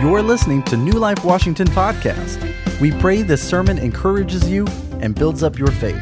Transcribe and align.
You're 0.00 0.22
listening 0.22 0.62
to 0.62 0.78
New 0.78 0.92
Life 0.92 1.26
Washington 1.26 1.66
podcast. 1.66 2.80
We 2.80 2.90
pray 2.90 3.20
this 3.20 3.46
sermon 3.46 3.76
encourages 3.76 4.48
you 4.48 4.66
and 5.02 5.14
builds 5.14 5.42
up 5.42 5.58
your 5.58 5.70
faith. 5.72 6.00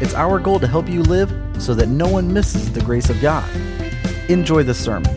It's 0.00 0.12
our 0.14 0.40
goal 0.40 0.58
to 0.58 0.66
help 0.66 0.88
you 0.88 1.04
live 1.04 1.32
so 1.62 1.72
that 1.74 1.86
no 1.86 2.08
one 2.08 2.32
misses 2.32 2.72
the 2.72 2.80
grace 2.80 3.10
of 3.10 3.20
God. 3.20 3.48
Enjoy 4.28 4.64
the 4.64 4.74
sermon. 4.74 5.14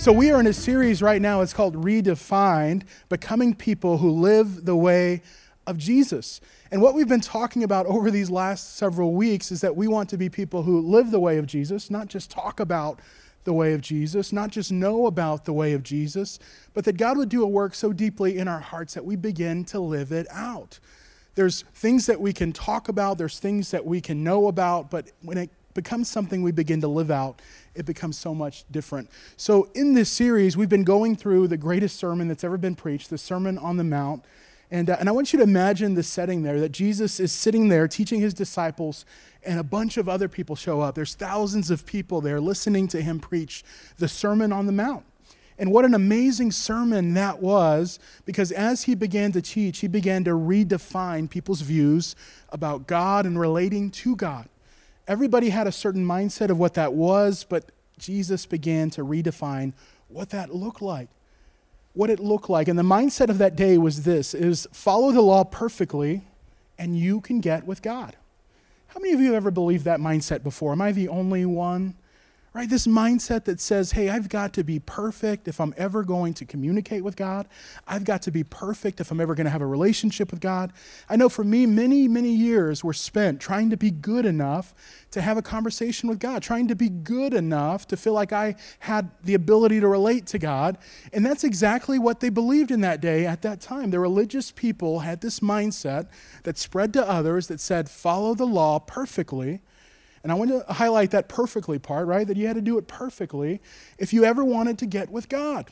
So, 0.00 0.10
we 0.10 0.30
are 0.30 0.40
in 0.40 0.46
a 0.46 0.54
series 0.54 1.02
right 1.02 1.20
now. 1.20 1.42
It's 1.42 1.52
called 1.52 1.76
Redefined 1.76 2.84
Becoming 3.10 3.54
People 3.54 3.98
Who 3.98 4.10
Live 4.10 4.64
the 4.64 4.74
Way 4.74 5.20
of 5.66 5.76
Jesus. 5.76 6.40
And 6.70 6.80
what 6.80 6.94
we've 6.94 7.06
been 7.06 7.20
talking 7.20 7.62
about 7.62 7.84
over 7.84 8.10
these 8.10 8.30
last 8.30 8.78
several 8.78 9.12
weeks 9.12 9.52
is 9.52 9.60
that 9.60 9.76
we 9.76 9.86
want 9.86 10.08
to 10.08 10.16
be 10.16 10.30
people 10.30 10.62
who 10.62 10.80
live 10.80 11.10
the 11.10 11.20
way 11.20 11.36
of 11.36 11.46
Jesus, 11.46 11.90
not 11.90 12.06
just 12.08 12.30
talk 12.30 12.58
about 12.58 13.00
the 13.46 13.54
way 13.54 13.72
of 13.72 13.80
Jesus, 13.80 14.30
not 14.30 14.50
just 14.50 14.70
know 14.70 15.06
about 15.06 15.46
the 15.46 15.52
way 15.54 15.72
of 15.72 15.82
Jesus, 15.82 16.38
but 16.74 16.84
that 16.84 16.98
God 16.98 17.16
would 17.16 17.30
do 17.30 17.42
a 17.42 17.48
work 17.48 17.74
so 17.74 17.94
deeply 17.94 18.36
in 18.36 18.48
our 18.48 18.60
hearts 18.60 18.92
that 18.92 19.06
we 19.06 19.16
begin 19.16 19.64
to 19.66 19.80
live 19.80 20.12
it 20.12 20.26
out. 20.30 20.78
There's 21.34 21.62
things 21.74 22.04
that 22.06 22.20
we 22.20 22.34
can 22.34 22.52
talk 22.52 22.88
about, 22.90 23.16
there's 23.16 23.38
things 23.38 23.70
that 23.70 23.86
we 23.86 24.02
can 24.02 24.22
know 24.22 24.48
about, 24.48 24.90
but 24.90 25.10
when 25.22 25.38
it 25.38 25.50
becomes 25.72 26.10
something 26.10 26.42
we 26.42 26.52
begin 26.52 26.80
to 26.80 26.88
live 26.88 27.10
out, 27.10 27.40
it 27.74 27.86
becomes 27.86 28.18
so 28.18 28.34
much 28.34 28.64
different. 28.70 29.08
So, 29.36 29.70
in 29.74 29.94
this 29.94 30.10
series, 30.10 30.56
we've 30.56 30.68
been 30.68 30.84
going 30.84 31.14
through 31.14 31.48
the 31.48 31.56
greatest 31.56 31.98
sermon 31.98 32.28
that's 32.28 32.44
ever 32.44 32.56
been 32.56 32.74
preached, 32.74 33.10
the 33.10 33.18
Sermon 33.18 33.56
on 33.58 33.76
the 33.76 33.84
Mount. 33.84 34.24
And, 34.70 34.90
uh, 34.90 34.96
and 34.98 35.08
I 35.08 35.12
want 35.12 35.32
you 35.32 35.38
to 35.38 35.44
imagine 35.44 35.94
the 35.94 36.02
setting 36.02 36.42
there 36.42 36.60
that 36.60 36.72
Jesus 36.72 37.20
is 37.20 37.32
sitting 37.32 37.68
there 37.68 37.86
teaching 37.86 38.20
his 38.20 38.34
disciples, 38.34 39.04
and 39.44 39.60
a 39.60 39.64
bunch 39.64 39.96
of 39.96 40.08
other 40.08 40.28
people 40.28 40.56
show 40.56 40.80
up. 40.80 40.94
There's 40.96 41.14
thousands 41.14 41.70
of 41.70 41.86
people 41.86 42.20
there 42.20 42.40
listening 42.40 42.88
to 42.88 43.00
him 43.00 43.20
preach 43.20 43.62
the 43.98 44.08
Sermon 44.08 44.52
on 44.52 44.66
the 44.66 44.72
Mount. 44.72 45.04
And 45.58 45.72
what 45.72 45.84
an 45.84 45.94
amazing 45.94 46.52
sermon 46.52 47.14
that 47.14 47.40
was, 47.40 47.98
because 48.26 48.52
as 48.52 48.82
he 48.82 48.94
began 48.94 49.32
to 49.32 49.40
teach, 49.40 49.78
he 49.78 49.88
began 49.88 50.24
to 50.24 50.32
redefine 50.32 51.30
people's 51.30 51.62
views 51.62 52.14
about 52.50 52.86
God 52.86 53.24
and 53.24 53.38
relating 53.38 53.90
to 53.92 54.16
God. 54.16 54.48
Everybody 55.08 55.50
had 55.50 55.66
a 55.66 55.72
certain 55.72 56.04
mindset 56.04 56.50
of 56.50 56.58
what 56.58 56.74
that 56.74 56.92
was, 56.92 57.44
but 57.44 57.70
Jesus 57.98 58.44
began 58.44 58.90
to 58.90 59.02
redefine 59.02 59.72
what 60.08 60.30
that 60.30 60.54
looked 60.54 60.82
like 60.82 61.08
what 61.96 62.10
it 62.10 62.20
looked 62.20 62.50
like. 62.50 62.68
And 62.68 62.78
the 62.78 62.82
mindset 62.82 63.30
of 63.30 63.38
that 63.38 63.56
day 63.56 63.78
was 63.78 64.02
this 64.02 64.34
is 64.34 64.68
follow 64.70 65.12
the 65.12 65.22
law 65.22 65.44
perfectly 65.44 66.22
and 66.78 66.96
you 66.96 67.22
can 67.22 67.40
get 67.40 67.66
with 67.66 67.80
God. 67.80 68.14
How 68.88 69.00
many 69.00 69.14
of 69.14 69.20
you 69.20 69.28
have 69.28 69.36
ever 69.36 69.50
believed 69.50 69.86
that 69.86 69.98
mindset 69.98 70.42
before? 70.42 70.72
Am 70.72 70.82
I 70.82 70.92
the 70.92 71.08
only 71.08 71.46
one? 71.46 71.94
Right? 72.56 72.70
This 72.70 72.86
mindset 72.86 73.44
that 73.44 73.60
says, 73.60 73.92
hey, 73.92 74.08
I've 74.08 74.30
got 74.30 74.54
to 74.54 74.64
be 74.64 74.78
perfect 74.78 75.46
if 75.46 75.60
I'm 75.60 75.74
ever 75.76 76.02
going 76.02 76.32
to 76.32 76.46
communicate 76.46 77.04
with 77.04 77.14
God. 77.14 77.46
I've 77.86 78.04
got 78.04 78.22
to 78.22 78.30
be 78.30 78.44
perfect 78.44 78.98
if 78.98 79.10
I'm 79.10 79.20
ever 79.20 79.34
going 79.34 79.44
to 79.44 79.50
have 79.50 79.60
a 79.60 79.66
relationship 79.66 80.30
with 80.30 80.40
God. 80.40 80.72
I 81.06 81.16
know 81.16 81.28
for 81.28 81.44
me, 81.44 81.66
many, 81.66 82.08
many 82.08 82.34
years 82.34 82.82
were 82.82 82.94
spent 82.94 83.42
trying 83.42 83.68
to 83.68 83.76
be 83.76 83.90
good 83.90 84.24
enough 84.24 84.74
to 85.10 85.20
have 85.20 85.36
a 85.36 85.42
conversation 85.42 86.08
with 86.08 86.18
God, 86.18 86.42
trying 86.42 86.66
to 86.68 86.74
be 86.74 86.88
good 86.88 87.34
enough 87.34 87.86
to 87.88 87.96
feel 87.96 88.14
like 88.14 88.32
I 88.32 88.56
had 88.78 89.10
the 89.22 89.34
ability 89.34 89.80
to 89.80 89.88
relate 89.88 90.24
to 90.28 90.38
God. 90.38 90.78
And 91.12 91.26
that's 91.26 91.44
exactly 91.44 91.98
what 91.98 92.20
they 92.20 92.30
believed 92.30 92.70
in 92.70 92.80
that 92.80 93.02
day 93.02 93.26
at 93.26 93.42
that 93.42 93.60
time. 93.60 93.90
The 93.90 94.00
religious 94.00 94.50
people 94.50 95.00
had 95.00 95.20
this 95.20 95.40
mindset 95.40 96.08
that 96.44 96.56
spread 96.56 96.94
to 96.94 97.06
others 97.06 97.48
that 97.48 97.60
said, 97.60 97.90
follow 97.90 98.34
the 98.34 98.46
law 98.46 98.78
perfectly 98.78 99.60
and 100.26 100.32
I 100.32 100.34
want 100.34 100.50
to 100.50 100.72
highlight 100.72 101.12
that 101.12 101.28
perfectly 101.28 101.78
part, 101.78 102.08
right? 102.08 102.26
That 102.26 102.36
you 102.36 102.48
had 102.48 102.56
to 102.56 102.60
do 102.60 102.78
it 102.78 102.88
perfectly 102.88 103.60
if 103.96 104.12
you 104.12 104.24
ever 104.24 104.44
wanted 104.44 104.76
to 104.78 104.86
get 104.86 105.08
with 105.08 105.28
God. 105.28 105.70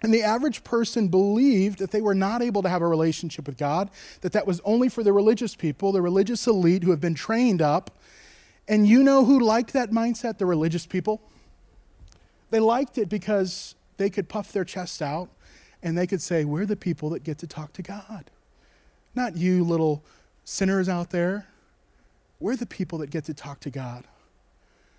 And 0.00 0.14
the 0.14 0.22
average 0.22 0.62
person 0.62 1.08
believed 1.08 1.80
that 1.80 1.90
they 1.90 2.00
were 2.00 2.14
not 2.14 2.40
able 2.40 2.62
to 2.62 2.68
have 2.68 2.82
a 2.82 2.86
relationship 2.86 3.48
with 3.48 3.58
God, 3.58 3.90
that 4.20 4.30
that 4.30 4.46
was 4.46 4.60
only 4.64 4.88
for 4.88 5.02
the 5.02 5.12
religious 5.12 5.56
people, 5.56 5.90
the 5.90 6.00
religious 6.00 6.46
elite 6.46 6.84
who 6.84 6.92
have 6.92 7.00
been 7.00 7.16
trained 7.16 7.60
up. 7.60 7.90
And 8.68 8.86
you 8.86 9.02
know 9.02 9.24
who 9.24 9.40
liked 9.40 9.72
that 9.72 9.90
mindset? 9.90 10.38
The 10.38 10.46
religious 10.46 10.86
people. 10.86 11.20
They 12.50 12.60
liked 12.60 12.96
it 12.96 13.08
because 13.08 13.74
they 13.96 14.08
could 14.08 14.28
puff 14.28 14.52
their 14.52 14.64
chest 14.64 15.02
out 15.02 15.30
and 15.82 15.98
they 15.98 16.06
could 16.06 16.22
say, 16.22 16.44
We're 16.44 16.64
the 16.64 16.76
people 16.76 17.10
that 17.10 17.24
get 17.24 17.38
to 17.38 17.48
talk 17.48 17.72
to 17.72 17.82
God. 17.82 18.30
Not 19.16 19.36
you 19.36 19.64
little 19.64 20.04
sinners 20.44 20.88
out 20.88 21.10
there 21.10 21.48
we're 22.40 22.56
the 22.56 22.66
people 22.66 22.98
that 22.98 23.10
get 23.10 23.24
to 23.24 23.34
talk 23.34 23.60
to 23.60 23.70
God. 23.70 24.04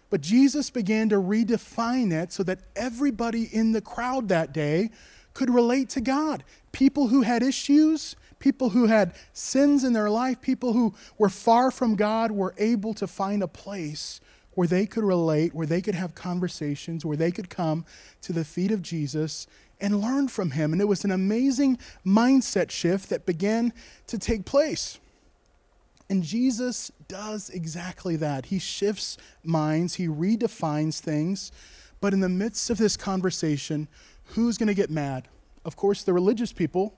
But 0.09 0.21
Jesus 0.21 0.69
began 0.69 1.09
to 1.09 1.15
redefine 1.15 2.11
it 2.11 2.31
so 2.31 2.43
that 2.43 2.59
everybody 2.75 3.49
in 3.51 3.71
the 3.71 3.81
crowd 3.81 4.29
that 4.29 4.53
day 4.53 4.91
could 5.33 5.49
relate 5.49 5.89
to 5.89 6.01
God. 6.01 6.43
People 6.71 7.07
who 7.07 7.21
had 7.21 7.43
issues, 7.43 8.15
people 8.39 8.69
who 8.69 8.85
had 8.85 9.13
sins 9.33 9.83
in 9.83 9.93
their 9.93 10.09
life, 10.09 10.41
people 10.41 10.73
who 10.73 10.93
were 11.17 11.29
far 11.29 11.71
from 11.71 11.95
God 11.95 12.31
were 12.31 12.53
able 12.57 12.93
to 12.93 13.07
find 13.07 13.43
a 13.43 13.47
place 13.47 14.21
where 14.53 14.67
they 14.67 14.85
could 14.85 15.03
relate, 15.03 15.53
where 15.53 15.67
they 15.67 15.81
could 15.81 15.95
have 15.95 16.15
conversations, 16.15 17.05
where 17.05 17.17
they 17.17 17.31
could 17.31 17.49
come 17.49 17.85
to 18.21 18.31
the 18.31 18.45
feet 18.45 18.71
of 18.71 18.81
Jesus 18.81 19.47
and 19.81 20.01
learn 20.01 20.29
from 20.29 20.51
him. 20.51 20.71
And 20.71 20.81
it 20.81 20.85
was 20.85 21.03
an 21.03 21.11
amazing 21.11 21.77
mindset 22.05 22.71
shift 22.71 23.09
that 23.09 23.25
began 23.25 23.73
to 24.07 24.17
take 24.17 24.45
place. 24.45 24.99
And 26.09 26.23
Jesus 26.23 26.91
does 27.07 27.49
exactly 27.49 28.15
that. 28.17 28.47
He 28.47 28.59
shifts 28.59 29.17
minds, 29.43 29.95
he 29.95 30.07
redefines 30.07 30.99
things. 30.99 31.51
But 31.99 32.13
in 32.13 32.19
the 32.19 32.29
midst 32.29 32.69
of 32.69 32.77
this 32.77 32.95
conversation, 32.95 33.87
who's 34.25 34.57
going 34.57 34.67
to 34.67 34.73
get 34.73 34.89
mad? 34.89 35.27
Of 35.63 35.75
course, 35.75 36.03
the 36.03 36.13
religious 36.13 36.53
people 36.53 36.93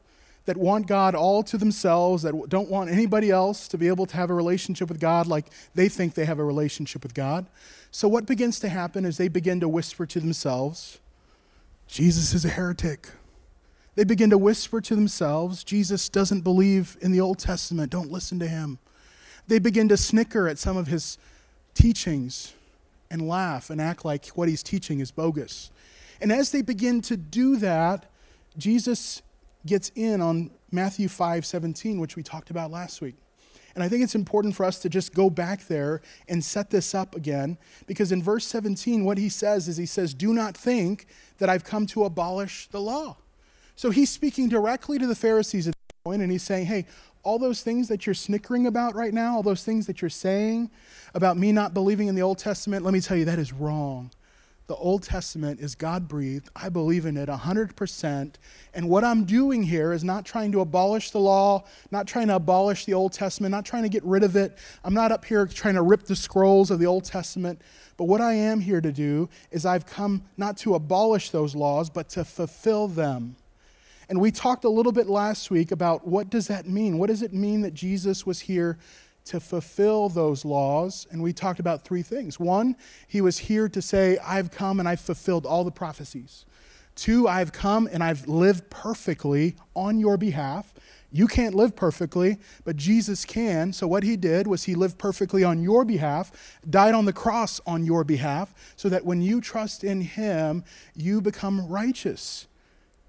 that 0.45 0.57
want 0.57 0.87
God 0.87 1.13
all 1.13 1.43
to 1.43 1.57
themselves, 1.57 2.23
that 2.23 2.33
don't 2.49 2.69
want 2.69 2.89
anybody 2.89 3.31
else 3.31 3.67
to 3.67 3.77
be 3.77 3.87
able 3.87 4.05
to 4.05 4.15
have 4.15 4.29
a 4.29 4.33
relationship 4.33 4.89
with 4.89 4.99
God 4.99 5.27
like 5.27 5.47
they 5.75 5.89
think 5.89 6.13
they 6.13 6.25
have 6.25 6.39
a 6.39 6.43
relationship 6.43 7.03
with 7.03 7.13
God. 7.13 7.45
So, 7.91 8.07
what 8.07 8.25
begins 8.25 8.59
to 8.61 8.69
happen 8.69 9.05
is 9.05 9.17
they 9.17 9.27
begin 9.27 9.59
to 9.59 9.69
whisper 9.69 10.05
to 10.05 10.19
themselves, 10.19 10.99
Jesus 11.87 12.33
is 12.33 12.43
a 12.45 12.49
heretic. 12.49 13.09
They 13.95 14.03
begin 14.03 14.29
to 14.29 14.37
whisper 14.37 14.79
to 14.79 14.95
themselves, 14.95 15.63
Jesus 15.63 16.07
doesn't 16.07 16.41
believe 16.41 16.97
in 17.01 17.11
the 17.11 17.19
Old 17.19 17.39
Testament, 17.39 17.91
don't 17.91 18.11
listen 18.11 18.39
to 18.39 18.47
him. 18.47 18.79
They 19.47 19.59
begin 19.59 19.89
to 19.89 19.97
snicker 19.97 20.47
at 20.47 20.57
some 20.57 20.77
of 20.77 20.87
his 20.87 21.17
teachings 21.73 22.53
and 23.09 23.27
laugh 23.27 23.69
and 23.69 23.79
act 23.79 24.03
like 24.03 24.27
what 24.29 24.49
he's 24.49 24.63
teaching 24.63 24.99
is 24.99 25.11
bogus. 25.11 25.71
And 26.19 26.31
as 26.31 26.51
they 26.51 26.61
begin 26.61 27.01
to 27.03 27.17
do 27.17 27.55
that, 27.57 28.11
Jesus 28.57 29.21
gets 29.65 29.91
in 29.95 30.21
on 30.21 30.51
Matthew 30.71 31.07
5 31.07 31.45
17, 31.45 31.99
which 31.99 32.15
we 32.15 32.23
talked 32.23 32.49
about 32.49 32.71
last 32.71 33.01
week. 33.01 33.15
And 33.75 33.83
I 33.83 33.89
think 33.89 34.03
it's 34.03 34.15
important 34.15 34.55
for 34.55 34.65
us 34.65 34.79
to 34.79 34.89
just 34.89 35.13
go 35.13 35.29
back 35.29 35.67
there 35.67 36.01
and 36.27 36.43
set 36.43 36.71
this 36.71 36.95
up 36.95 37.15
again, 37.15 37.59
because 37.85 38.11
in 38.11 38.23
verse 38.23 38.47
17, 38.47 39.05
what 39.05 39.19
he 39.19 39.29
says 39.29 39.67
is 39.67 39.77
he 39.77 39.85
says, 39.85 40.15
Do 40.15 40.33
not 40.33 40.57
think 40.57 41.05
that 41.37 41.47
I've 41.47 41.63
come 41.63 41.85
to 41.87 42.03
abolish 42.03 42.67
the 42.69 42.81
law. 42.81 43.17
So 43.75 43.91
he's 43.91 44.09
speaking 44.09 44.49
directly 44.49 44.97
to 44.97 45.05
the 45.05 45.13
Pharisees 45.13 45.67
at 45.67 45.75
this 45.75 45.97
point, 46.03 46.23
and 46.23 46.31
he's 46.31 46.41
saying, 46.41 46.65
Hey, 46.65 46.87
all 47.27 47.37
those 47.37 47.61
things 47.61 47.89
that 47.89 48.05
you're 48.05 48.15
snickering 48.15 48.67
about 48.67 48.95
right 48.95 49.13
now, 49.13 49.35
all 49.35 49.43
those 49.43 49.61
things 49.61 49.85
that 49.85 50.01
you're 50.01 50.09
saying 50.09 50.71
about 51.13 51.35
me 51.35 51.51
not 51.51 51.73
believing 51.73 52.07
in 52.07 52.15
the 52.15 52.21
Old 52.21 52.37
Testament, 52.37 52.85
let 52.85 52.93
me 52.93 53.01
tell 53.01 53.17
you, 53.17 53.25
that 53.25 53.37
is 53.37 53.51
wrong. 53.51 54.09
The 54.67 54.77
Old 54.77 55.03
Testament 55.03 55.59
is 55.59 55.75
God 55.75 56.07
breathed. 56.07 56.47
I 56.55 56.69
believe 56.69 57.05
in 57.05 57.17
it 57.17 57.27
100%. 57.27 58.35
And 58.73 58.89
what 58.89 59.03
I'm 59.03 59.25
doing 59.25 59.63
here 59.63 59.91
is 59.91 60.05
not 60.05 60.23
trying 60.23 60.53
to 60.53 60.61
abolish 60.61 61.11
the 61.11 61.19
law, 61.19 61.65
not 61.91 62.07
trying 62.07 62.27
to 62.27 62.35
abolish 62.35 62.85
the 62.85 62.93
Old 62.93 63.11
Testament, 63.11 63.51
not 63.51 63.65
trying 63.65 63.83
to 63.83 63.89
get 63.89 64.05
rid 64.05 64.23
of 64.23 64.37
it. 64.37 64.57
I'm 64.85 64.93
not 64.93 65.11
up 65.11 65.25
here 65.25 65.45
trying 65.47 65.75
to 65.75 65.81
rip 65.81 66.03
the 66.03 66.15
scrolls 66.15 66.71
of 66.71 66.79
the 66.79 66.85
Old 66.85 67.03
Testament. 67.03 67.61
But 67.97 68.05
what 68.05 68.21
I 68.21 68.35
am 68.35 68.61
here 68.61 68.79
to 68.79 68.93
do 68.93 69.27
is 69.51 69.65
I've 69.65 69.85
come 69.85 70.23
not 70.37 70.55
to 70.59 70.75
abolish 70.75 71.31
those 71.31 71.55
laws, 71.55 71.89
but 71.89 72.07
to 72.11 72.23
fulfill 72.23 72.87
them. 72.87 73.35
And 74.09 74.21
we 74.21 74.31
talked 74.31 74.63
a 74.63 74.69
little 74.69 74.91
bit 74.91 75.07
last 75.07 75.51
week 75.51 75.71
about 75.71 76.07
what 76.07 76.29
does 76.29 76.47
that 76.47 76.65
mean? 76.65 76.97
What 76.97 77.07
does 77.07 77.21
it 77.21 77.33
mean 77.33 77.61
that 77.61 77.73
Jesus 77.73 78.25
was 78.25 78.39
here 78.39 78.77
to 79.25 79.39
fulfill 79.39 80.07
those 80.07 80.45
laws? 80.45 81.05
And 81.11 81.21
we 81.21 81.33
talked 81.33 81.59
about 81.59 81.83
three 81.83 82.03
things. 82.03 82.39
One, 82.39 82.77
he 83.07 83.19
was 83.19 83.37
here 83.37 83.67
to 83.67 83.81
say, 83.81 84.17
I've 84.25 84.49
come 84.49 84.79
and 84.79 84.87
I've 84.87 85.01
fulfilled 85.01 85.45
all 85.45 85.65
the 85.65 85.71
prophecies. 85.71 86.45
Two, 86.95 87.27
I've 87.27 87.51
come 87.51 87.87
and 87.91 88.03
I've 88.03 88.27
lived 88.27 88.69
perfectly 88.69 89.55
on 89.75 89.99
your 89.99 90.17
behalf. 90.17 90.73
You 91.11 91.27
can't 91.27 91.53
live 91.53 91.75
perfectly, 91.75 92.37
but 92.63 92.75
Jesus 92.75 93.23
can. 93.23 93.71
So, 93.71 93.87
what 93.87 94.03
he 94.03 94.17
did 94.17 94.47
was 94.47 94.63
he 94.63 94.75
lived 94.75 94.97
perfectly 94.97 95.43
on 95.43 95.61
your 95.61 95.85
behalf, 95.85 96.59
died 96.69 96.95
on 96.95 97.05
the 97.05 97.13
cross 97.13 97.61
on 97.65 97.85
your 97.85 98.03
behalf, 98.03 98.53
so 98.75 98.89
that 98.89 99.05
when 99.05 99.21
you 99.21 99.39
trust 99.39 99.83
in 99.83 100.01
him, 100.01 100.63
you 100.95 101.21
become 101.21 101.67
righteous. 101.67 102.47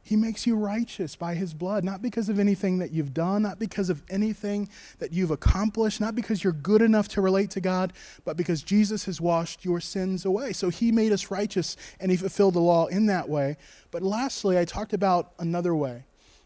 He 0.08 0.16
makes 0.16 0.46
you 0.46 0.56
righteous 0.56 1.16
by 1.16 1.34
his 1.34 1.52
blood, 1.52 1.84
not 1.84 2.00
because 2.00 2.30
of 2.30 2.38
anything 2.38 2.78
that 2.78 2.92
you've 2.92 3.12
done, 3.12 3.42
not 3.42 3.58
because 3.58 3.90
of 3.90 4.02
anything 4.08 4.70
that 5.00 5.12
you've 5.12 5.30
accomplished, 5.30 6.00
not 6.00 6.14
because 6.14 6.42
you're 6.42 6.54
good 6.54 6.80
enough 6.80 7.08
to 7.08 7.20
relate 7.20 7.50
to 7.50 7.60
God, 7.60 7.92
but 8.24 8.34
because 8.34 8.62
Jesus 8.62 9.04
has 9.04 9.20
washed 9.20 9.66
your 9.66 9.80
sins 9.82 10.24
away. 10.24 10.54
So 10.54 10.70
he 10.70 10.92
made 10.92 11.12
us 11.12 11.30
righteous 11.30 11.76
and 12.00 12.10
he 12.10 12.16
fulfilled 12.16 12.54
the 12.54 12.60
law 12.60 12.86
in 12.86 13.04
that 13.04 13.28
way. 13.28 13.58
But 13.90 14.02
lastly, 14.02 14.58
I 14.58 14.64
talked 14.64 14.94
about 14.94 15.32
another 15.38 15.74
way. 15.74 16.04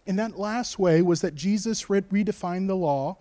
And 0.08 0.18
that 0.18 0.36
last 0.36 0.80
way 0.80 1.00
was 1.00 1.20
that 1.20 1.36
Jesus 1.36 1.84
redefined 1.84 2.66
the 2.66 2.74
law 2.74 3.18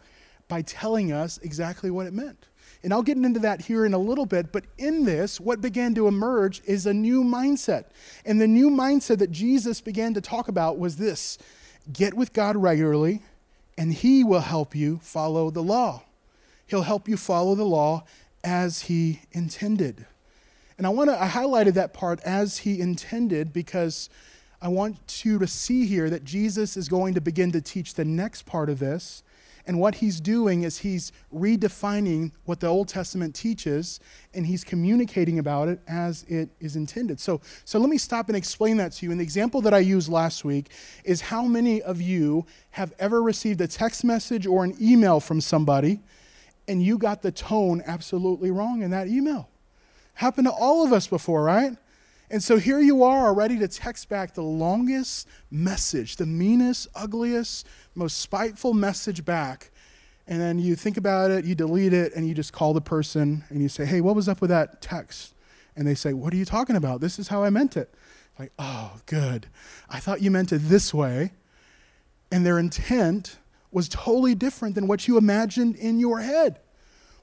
by 0.47 0.63
telling 0.63 1.11
us 1.11 1.37
exactly 1.43 1.91
what 1.91 2.07
it 2.07 2.13
meant. 2.13 2.47
And 2.83 2.91
I'll 2.93 3.03
get 3.03 3.17
into 3.17 3.39
that 3.41 3.61
here 3.61 3.85
in 3.85 3.93
a 3.93 3.99
little 3.99 4.25
bit, 4.25 4.51
but 4.51 4.65
in 4.77 5.05
this, 5.05 5.39
what 5.39 5.61
began 5.61 5.93
to 5.95 6.07
emerge 6.07 6.61
is 6.65 6.85
a 6.85 6.93
new 6.93 7.23
mindset. 7.23 7.85
And 8.25 8.41
the 8.41 8.47
new 8.47 8.71
mindset 8.71 9.19
that 9.19 9.31
Jesus 9.31 9.81
began 9.81 10.15
to 10.15 10.21
talk 10.21 10.47
about 10.47 10.79
was 10.79 10.97
this 10.97 11.37
get 11.91 12.13
with 12.13 12.33
God 12.33 12.55
regularly, 12.57 13.21
and 13.77 13.93
He 13.93 14.23
will 14.23 14.41
help 14.41 14.75
you 14.75 14.99
follow 15.03 15.51
the 15.51 15.63
law. 15.63 16.03
He'll 16.65 16.83
help 16.83 17.07
you 17.07 17.17
follow 17.17 17.53
the 17.53 17.65
law 17.65 18.03
as 18.43 18.83
He 18.83 19.21
intended. 19.31 20.05
And 20.77 20.87
I 20.87 20.89
want 20.89 21.11
to, 21.11 21.21
I 21.21 21.27
highlighted 21.27 21.73
that 21.75 21.93
part 21.93 22.19
as 22.21 22.59
He 22.59 22.81
intended 22.81 23.53
because 23.53 24.09
I 24.59 24.69
want 24.69 25.23
you 25.23 25.37
to 25.37 25.47
see 25.47 25.85
here 25.85 26.09
that 26.09 26.23
Jesus 26.23 26.75
is 26.77 26.89
going 26.89 27.13
to 27.13 27.21
begin 27.21 27.51
to 27.51 27.61
teach 27.61 27.93
the 27.93 28.05
next 28.05 28.47
part 28.47 28.69
of 28.69 28.79
this 28.79 29.21
and 29.67 29.79
what 29.79 29.95
he's 29.95 30.19
doing 30.19 30.63
is 30.63 30.79
he's 30.79 31.11
redefining 31.33 32.31
what 32.45 32.59
the 32.59 32.67
Old 32.67 32.87
Testament 32.87 33.35
teaches 33.35 33.99
and 34.33 34.45
he's 34.45 34.63
communicating 34.63 35.39
about 35.39 35.67
it 35.67 35.79
as 35.87 36.23
it 36.23 36.49
is 36.59 36.75
intended. 36.75 37.19
So, 37.19 37.41
so 37.65 37.79
let 37.79 37.89
me 37.89 37.97
stop 37.97 38.27
and 38.29 38.35
explain 38.35 38.77
that 38.77 38.93
to 38.93 39.05
you. 39.05 39.11
And 39.11 39.19
the 39.19 39.23
example 39.23 39.61
that 39.61 39.73
I 39.73 39.79
used 39.79 40.09
last 40.09 40.43
week 40.43 40.71
is 41.03 41.21
how 41.21 41.43
many 41.43 41.81
of 41.81 42.01
you 42.01 42.45
have 42.71 42.93
ever 42.99 43.21
received 43.21 43.61
a 43.61 43.67
text 43.67 44.03
message 44.03 44.45
or 44.45 44.63
an 44.63 44.75
email 44.81 45.19
from 45.19 45.41
somebody 45.41 45.99
and 46.67 46.81
you 46.81 46.97
got 46.97 47.21
the 47.21 47.31
tone 47.31 47.83
absolutely 47.85 48.51
wrong 48.51 48.81
in 48.81 48.91
that 48.91 49.07
email? 49.07 49.49
Happened 50.15 50.47
to 50.47 50.53
all 50.53 50.85
of 50.85 50.93
us 50.93 51.07
before, 51.07 51.43
right? 51.43 51.77
And 52.31 52.41
so 52.41 52.57
here 52.57 52.79
you 52.79 53.03
are, 53.03 53.33
ready 53.33 53.59
to 53.59 53.67
text 53.67 54.07
back 54.07 54.33
the 54.33 54.41
longest 54.41 55.27
message, 55.51 56.15
the 56.15 56.25
meanest, 56.25 56.87
ugliest, 56.95 57.67
most 57.93 58.21
spiteful 58.21 58.73
message 58.73 59.25
back. 59.25 59.69
And 60.27 60.39
then 60.39 60.57
you 60.57 60.77
think 60.77 60.95
about 60.95 61.29
it, 61.29 61.43
you 61.43 61.55
delete 61.55 61.91
it, 61.91 62.13
and 62.15 62.25
you 62.25 62.33
just 62.33 62.53
call 62.53 62.73
the 62.73 62.79
person 62.79 63.43
and 63.49 63.61
you 63.61 63.67
say, 63.67 63.85
Hey, 63.85 63.99
what 63.99 64.15
was 64.15 64.29
up 64.29 64.39
with 64.39 64.49
that 64.49 64.81
text? 64.81 65.35
And 65.75 65.85
they 65.85 65.93
say, 65.93 66.13
What 66.13 66.33
are 66.33 66.37
you 66.37 66.45
talking 66.45 66.77
about? 66.77 67.01
This 67.01 67.19
is 67.19 67.27
how 67.27 67.43
I 67.43 67.49
meant 67.49 67.75
it. 67.75 67.93
Like, 68.39 68.53
oh, 68.57 68.93
good. 69.07 69.47
I 69.89 69.99
thought 69.99 70.21
you 70.21 70.31
meant 70.31 70.53
it 70.53 70.59
this 70.59 70.93
way. 70.93 71.33
And 72.31 72.45
their 72.45 72.59
intent 72.59 73.39
was 73.71 73.89
totally 73.89 74.35
different 74.35 74.75
than 74.75 74.87
what 74.87 75.05
you 75.05 75.17
imagined 75.17 75.75
in 75.75 75.99
your 75.99 76.21
head. 76.21 76.61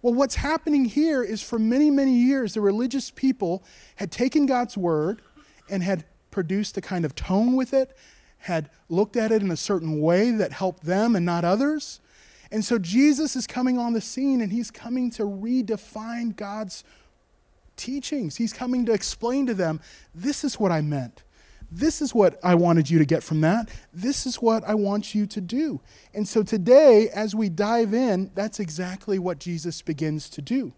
Well, 0.01 0.15
what's 0.15 0.37
happening 0.37 0.85
here 0.85 1.23
is 1.23 1.43
for 1.43 1.59
many, 1.59 1.91
many 1.91 2.15
years, 2.15 2.55
the 2.55 2.61
religious 2.61 3.11
people 3.11 3.65
had 3.97 4.13
taken 4.13 4.47
God's 4.47 4.77
word 4.77 5.23
and 5.69 5.83
had 5.83 6.05
produced 6.31 6.77
a 6.77 6.81
kind 6.81 7.05
of 7.05 7.15
tone 7.15 7.57
with 7.57 7.75
it, 7.75 7.97
had 8.39 8.71
looked 8.89 9.17
at 9.17 9.33
it 9.33 9.43
in 9.43 9.51
a 9.51 9.57
certain 9.57 10.01
way 10.01 10.31
that 10.31 10.53
helped 10.53 10.85
them 10.85 11.17
and 11.17 11.27
not 11.27 11.45
others. 11.45 12.01
And 12.51 12.65
so 12.65 12.79
Jesus 12.79 13.35
is 13.35 13.47
coming 13.47 13.77
on 13.77 13.93
the 13.93 14.01
scene 14.01 14.41
and 14.41 14.53
he's 14.53 14.71
coming 14.71 15.11
to 15.13 15.25
redefine 15.25 16.35
God's 16.37 16.85
teachings. 17.77 18.37
He's 18.37 18.53
coming 18.53 18.87
to 18.87 18.93
explain 18.93 19.47
to 19.47 19.55
them 19.55 19.81
this 20.15 20.45
is 20.45 20.61
what 20.61 20.71
I 20.73 20.81
meant. 20.81 21.25
This 21.71 22.01
is 22.01 22.15
what 22.15 22.39
I 22.43 22.55
wanted 22.55 22.89
you 22.89 22.99
to 22.99 23.05
get 23.05 23.23
from 23.23 23.43
that. 23.43 23.69
This 23.93 24.27
is 24.27 24.37
what 24.37 24.65
I 24.65 24.75
want 24.75 25.15
you 25.15 25.27
to 25.27 25.41
do. 25.41 25.81
And 26.15 26.27
so 26.27 26.43
today, 26.43 27.11
as 27.11 27.35
we 27.35 27.49
dive 27.49 27.93
in, 27.93 28.31
that's 28.35 28.59
exactly 28.59 29.19
what 29.19 29.39
Jesus 29.39 29.83
begins 29.83 30.31
to 30.31 30.43
do. 30.43 30.73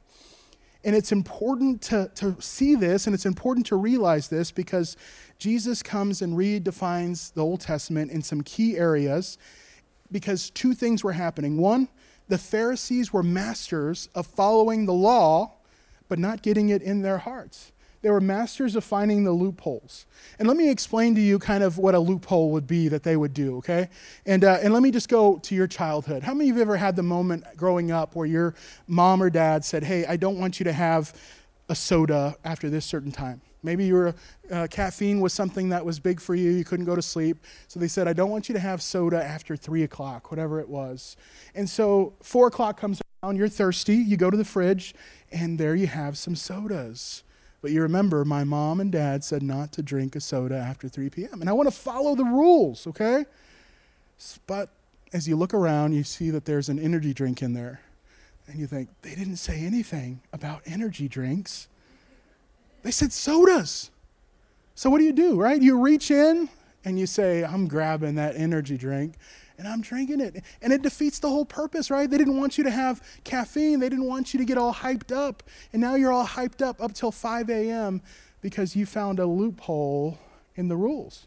And 0.82 0.96
it's 0.96 1.12
important 1.12 1.82
to, 1.82 2.10
to 2.16 2.40
see 2.40 2.74
this 2.74 3.06
and 3.06 3.14
it's 3.14 3.26
important 3.26 3.66
to 3.66 3.76
realize 3.76 4.28
this 4.28 4.50
because 4.50 4.96
Jesus 5.38 5.82
comes 5.82 6.22
and 6.22 6.36
redefines 6.36 7.32
the 7.34 7.44
Old 7.44 7.60
Testament 7.60 8.10
in 8.10 8.22
some 8.22 8.42
key 8.42 8.76
areas 8.76 9.38
because 10.10 10.50
two 10.50 10.74
things 10.74 11.04
were 11.04 11.12
happening. 11.12 11.58
One, 11.58 11.88
the 12.28 12.38
Pharisees 12.38 13.12
were 13.12 13.22
masters 13.22 14.08
of 14.14 14.26
following 14.26 14.86
the 14.86 14.92
law, 14.92 15.52
but 16.08 16.18
not 16.18 16.42
getting 16.42 16.70
it 16.70 16.82
in 16.82 17.02
their 17.02 17.18
hearts. 17.18 17.72
They 18.02 18.10
were 18.10 18.20
masters 18.20 18.76
of 18.76 18.84
finding 18.84 19.24
the 19.24 19.32
loopholes. 19.32 20.06
And 20.38 20.48
let 20.48 20.56
me 20.56 20.70
explain 20.70 21.14
to 21.16 21.20
you 21.20 21.38
kind 21.38 21.62
of 21.62 21.76
what 21.76 21.94
a 21.94 21.98
loophole 21.98 22.50
would 22.52 22.66
be 22.66 22.88
that 22.88 23.02
they 23.02 23.16
would 23.16 23.34
do, 23.34 23.58
okay? 23.58 23.88
And, 24.24 24.42
uh, 24.42 24.58
and 24.62 24.72
let 24.72 24.82
me 24.82 24.90
just 24.90 25.08
go 25.08 25.36
to 25.38 25.54
your 25.54 25.66
childhood. 25.66 26.22
How 26.22 26.32
many 26.32 26.48
of 26.48 26.56
you 26.56 26.60
have 26.60 26.68
ever 26.68 26.76
had 26.78 26.96
the 26.96 27.02
moment 27.02 27.44
growing 27.56 27.90
up 27.90 28.16
where 28.16 28.26
your 28.26 28.54
mom 28.86 29.22
or 29.22 29.28
dad 29.28 29.64
said, 29.64 29.84
hey, 29.84 30.06
I 30.06 30.16
don't 30.16 30.38
want 30.38 30.58
you 30.58 30.64
to 30.64 30.72
have 30.72 31.14
a 31.68 31.74
soda 31.74 32.36
after 32.42 32.70
this 32.70 32.86
certain 32.86 33.12
time? 33.12 33.42
Maybe 33.62 33.84
you 33.84 33.94
were, 33.94 34.14
uh, 34.50 34.66
caffeine 34.70 35.20
was 35.20 35.34
something 35.34 35.68
that 35.68 35.84
was 35.84 36.00
big 36.00 36.20
for 36.20 36.34
you. 36.34 36.50
You 36.50 36.64
couldn't 36.64 36.86
go 36.86 36.96
to 36.96 37.02
sleep. 37.02 37.44
So 37.68 37.78
they 37.78 37.88
said, 37.88 38.08
I 38.08 38.14
don't 38.14 38.30
want 38.30 38.48
you 38.48 38.54
to 38.54 38.60
have 38.60 38.80
soda 38.80 39.22
after 39.22 39.56
3 39.56 39.82
o'clock, 39.82 40.30
whatever 40.30 40.60
it 40.60 40.68
was. 40.70 41.16
And 41.54 41.68
so 41.68 42.14
4 42.22 42.46
o'clock 42.46 42.80
comes 42.80 43.02
around, 43.22 43.36
you're 43.36 43.48
thirsty, 43.48 43.96
you 43.96 44.16
go 44.16 44.30
to 44.30 44.36
the 44.38 44.44
fridge, 44.46 44.94
and 45.30 45.58
there 45.58 45.74
you 45.74 45.86
have 45.86 46.16
some 46.16 46.34
sodas. 46.34 47.22
But 47.62 47.72
you 47.72 47.82
remember, 47.82 48.24
my 48.24 48.44
mom 48.44 48.80
and 48.80 48.90
dad 48.90 49.22
said 49.22 49.42
not 49.42 49.72
to 49.72 49.82
drink 49.82 50.16
a 50.16 50.20
soda 50.20 50.56
after 50.56 50.88
3 50.88 51.10
p.m. 51.10 51.40
And 51.40 51.50
I 51.50 51.52
want 51.52 51.68
to 51.68 51.74
follow 51.74 52.14
the 52.14 52.24
rules, 52.24 52.86
okay? 52.86 53.26
But 54.46 54.70
as 55.12 55.28
you 55.28 55.36
look 55.36 55.52
around, 55.52 55.92
you 55.92 56.04
see 56.04 56.30
that 56.30 56.46
there's 56.46 56.68
an 56.68 56.78
energy 56.78 57.12
drink 57.12 57.42
in 57.42 57.52
there. 57.52 57.80
And 58.46 58.58
you 58.58 58.66
think, 58.66 58.88
they 59.02 59.14
didn't 59.14 59.36
say 59.36 59.60
anything 59.60 60.20
about 60.32 60.62
energy 60.64 61.06
drinks. 61.08 61.68
They 62.82 62.90
said 62.90 63.12
sodas. 63.12 63.90
So 64.74 64.88
what 64.88 64.98
do 64.98 65.04
you 65.04 65.12
do, 65.12 65.38
right? 65.38 65.60
You 65.60 65.78
reach 65.80 66.10
in 66.10 66.48
and 66.84 66.98
you 66.98 67.06
say, 67.06 67.44
I'm 67.44 67.68
grabbing 67.68 68.14
that 68.14 68.36
energy 68.36 68.78
drink 68.78 69.14
and 69.60 69.68
I'm 69.68 69.82
drinking 69.82 70.20
it. 70.20 70.42
And 70.62 70.72
it 70.72 70.80
defeats 70.80 71.18
the 71.18 71.28
whole 71.28 71.44
purpose, 71.44 71.90
right? 71.90 72.08
They 72.08 72.16
didn't 72.16 72.38
want 72.38 72.56
you 72.56 72.64
to 72.64 72.70
have 72.70 73.02
caffeine, 73.24 73.78
they 73.78 73.90
didn't 73.90 74.06
want 74.06 74.32
you 74.32 74.38
to 74.38 74.44
get 74.46 74.56
all 74.56 74.72
hyped 74.72 75.14
up. 75.14 75.42
And 75.74 75.82
now 75.82 75.96
you're 75.96 76.10
all 76.10 76.26
hyped 76.26 76.62
up 76.62 76.82
up 76.82 76.94
till 76.94 77.12
5 77.12 77.50
a.m. 77.50 78.00
because 78.40 78.74
you 78.74 78.86
found 78.86 79.18
a 79.18 79.26
loophole 79.26 80.18
in 80.56 80.68
the 80.68 80.76
rules. 80.76 81.26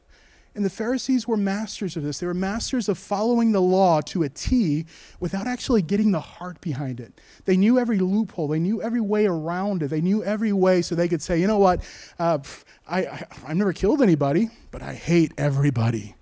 And 0.55 0.65
the 0.65 0.69
Pharisees 0.71 1.27
were 1.27 1.37
masters 1.37 1.95
of 1.95 2.01
this. 2.01 2.19
They 2.19 2.27
were 2.27 2.33
masters 2.33 2.89
of 2.89 2.97
following 2.97 3.51
the 3.51 3.61
law 3.61 4.01
to 4.01 4.23
a 4.23 4.29
T 4.29 4.85
without 5.19 5.45
actually 5.45 5.83
getting 5.83 6.11
the 6.11 6.19
heart 6.19 6.59
behind 6.59 6.99
it. 6.99 7.21
They 7.45 7.57
knew 7.57 7.77
every 7.77 7.99
loophole, 7.99 8.47
they 8.47 8.59
knew 8.59 8.81
every 8.81 9.01
way 9.01 9.27
around 9.27 9.83
it, 9.83 9.89
they 9.89 10.01
knew 10.01 10.23
every 10.23 10.53
way 10.53 10.81
so 10.81 10.95
they 10.95 11.07
could 11.07 11.21
say, 11.21 11.39
you 11.39 11.45
know 11.45 11.59
what, 11.59 11.81
uh, 12.17 12.39
I, 12.87 13.05
I, 13.05 13.25
I've 13.47 13.57
never 13.57 13.73
killed 13.73 14.01
anybody, 14.01 14.49
but 14.71 14.81
I 14.81 14.93
hate 14.93 15.33
everybody, 15.37 16.15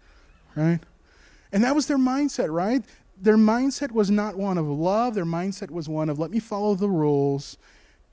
right? 0.56 0.80
And 1.52 1.64
that 1.64 1.76
was 1.76 1.88
their 1.88 1.98
mindset, 1.98 2.54
right? 2.54 2.84
Their 3.18 3.38
mindset 3.38 3.92
was 3.92 4.10
not 4.10 4.36
one 4.36 4.58
of 4.58 4.68
love, 4.68 5.16
their 5.16 5.26
mindset 5.26 5.70
was 5.70 5.88
one 5.88 6.10
of 6.10 6.18
let 6.18 6.32
me 6.32 6.40
follow 6.40 6.76
the 6.76 6.90
rules. 6.90 7.58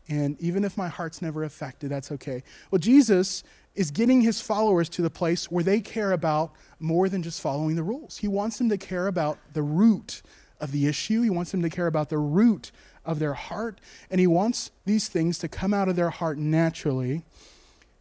And 0.08 0.40
even 0.40 0.64
if 0.64 0.76
my 0.76 0.88
heart's 0.88 1.20
never 1.20 1.44
affected, 1.44 1.90
that's 1.90 2.10
okay. 2.12 2.42
Well, 2.70 2.78
Jesus 2.78 3.42
is 3.74 3.90
getting 3.90 4.22
his 4.22 4.40
followers 4.40 4.88
to 4.88 5.02
the 5.02 5.10
place 5.10 5.50
where 5.50 5.62
they 5.62 5.80
care 5.80 6.12
about 6.12 6.52
more 6.80 7.08
than 7.08 7.22
just 7.22 7.40
following 7.40 7.76
the 7.76 7.82
rules. 7.82 8.16
He 8.16 8.28
wants 8.28 8.58
them 8.58 8.68
to 8.70 8.78
care 8.78 9.06
about 9.06 9.38
the 9.52 9.62
root 9.62 10.22
of 10.60 10.72
the 10.72 10.88
issue, 10.88 11.22
he 11.22 11.30
wants 11.30 11.52
them 11.52 11.62
to 11.62 11.70
care 11.70 11.86
about 11.86 12.08
the 12.08 12.18
root 12.18 12.72
of 13.04 13.20
their 13.20 13.34
heart, 13.34 13.80
and 14.10 14.20
he 14.20 14.26
wants 14.26 14.72
these 14.84 15.06
things 15.08 15.38
to 15.38 15.48
come 15.48 15.72
out 15.72 15.88
of 15.88 15.94
their 15.94 16.10
heart 16.10 16.36
naturally 16.36 17.22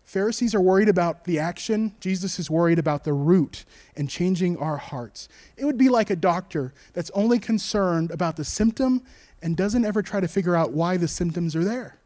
Pharisees 0.08 0.56
are 0.56 0.62
worried 0.62 0.88
about 0.88 1.26
the 1.26 1.38
action. 1.38 1.94
Jesus 2.00 2.40
is 2.40 2.50
worried 2.50 2.80
about 2.80 3.04
the 3.04 3.12
root 3.12 3.66
and 3.98 4.10
changing 4.10 4.58
our 4.58 4.78
hearts. 4.78 5.28
It 5.58 5.66
would 5.66 5.78
be 5.78 5.90
like 5.90 6.10
a 6.10 6.16
doctor 6.16 6.74
that's 6.94 7.12
only 7.12 7.40
concerned 7.40 8.10
about 8.12 8.38
the 8.38 8.46
symptom 8.46 9.04
and 9.42 9.58
doesn't 9.58 9.84
ever 9.84 10.02
try 10.02 10.22
to 10.22 10.28
figure 10.30 10.56
out 10.56 10.72
why 10.72 10.96
the 10.96 11.10
symptoms 11.10 11.58
are 11.58 11.64
there. 11.66 12.00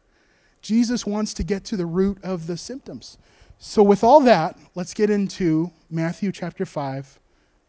Jesus 0.62 1.06
wants 1.06 1.32
to 1.34 1.44
get 1.44 1.64
to 1.66 1.76
the 1.76 1.86
root 1.86 2.18
of 2.24 2.48
the 2.48 2.56
symptoms. 2.56 3.18
So, 3.58 3.84
with 3.84 4.02
all 4.02 4.20
that, 4.22 4.58
let's 4.74 4.94
get 4.94 5.08
into 5.08 5.70
Matthew 5.88 6.32
chapter 6.32 6.66
5, 6.66 7.20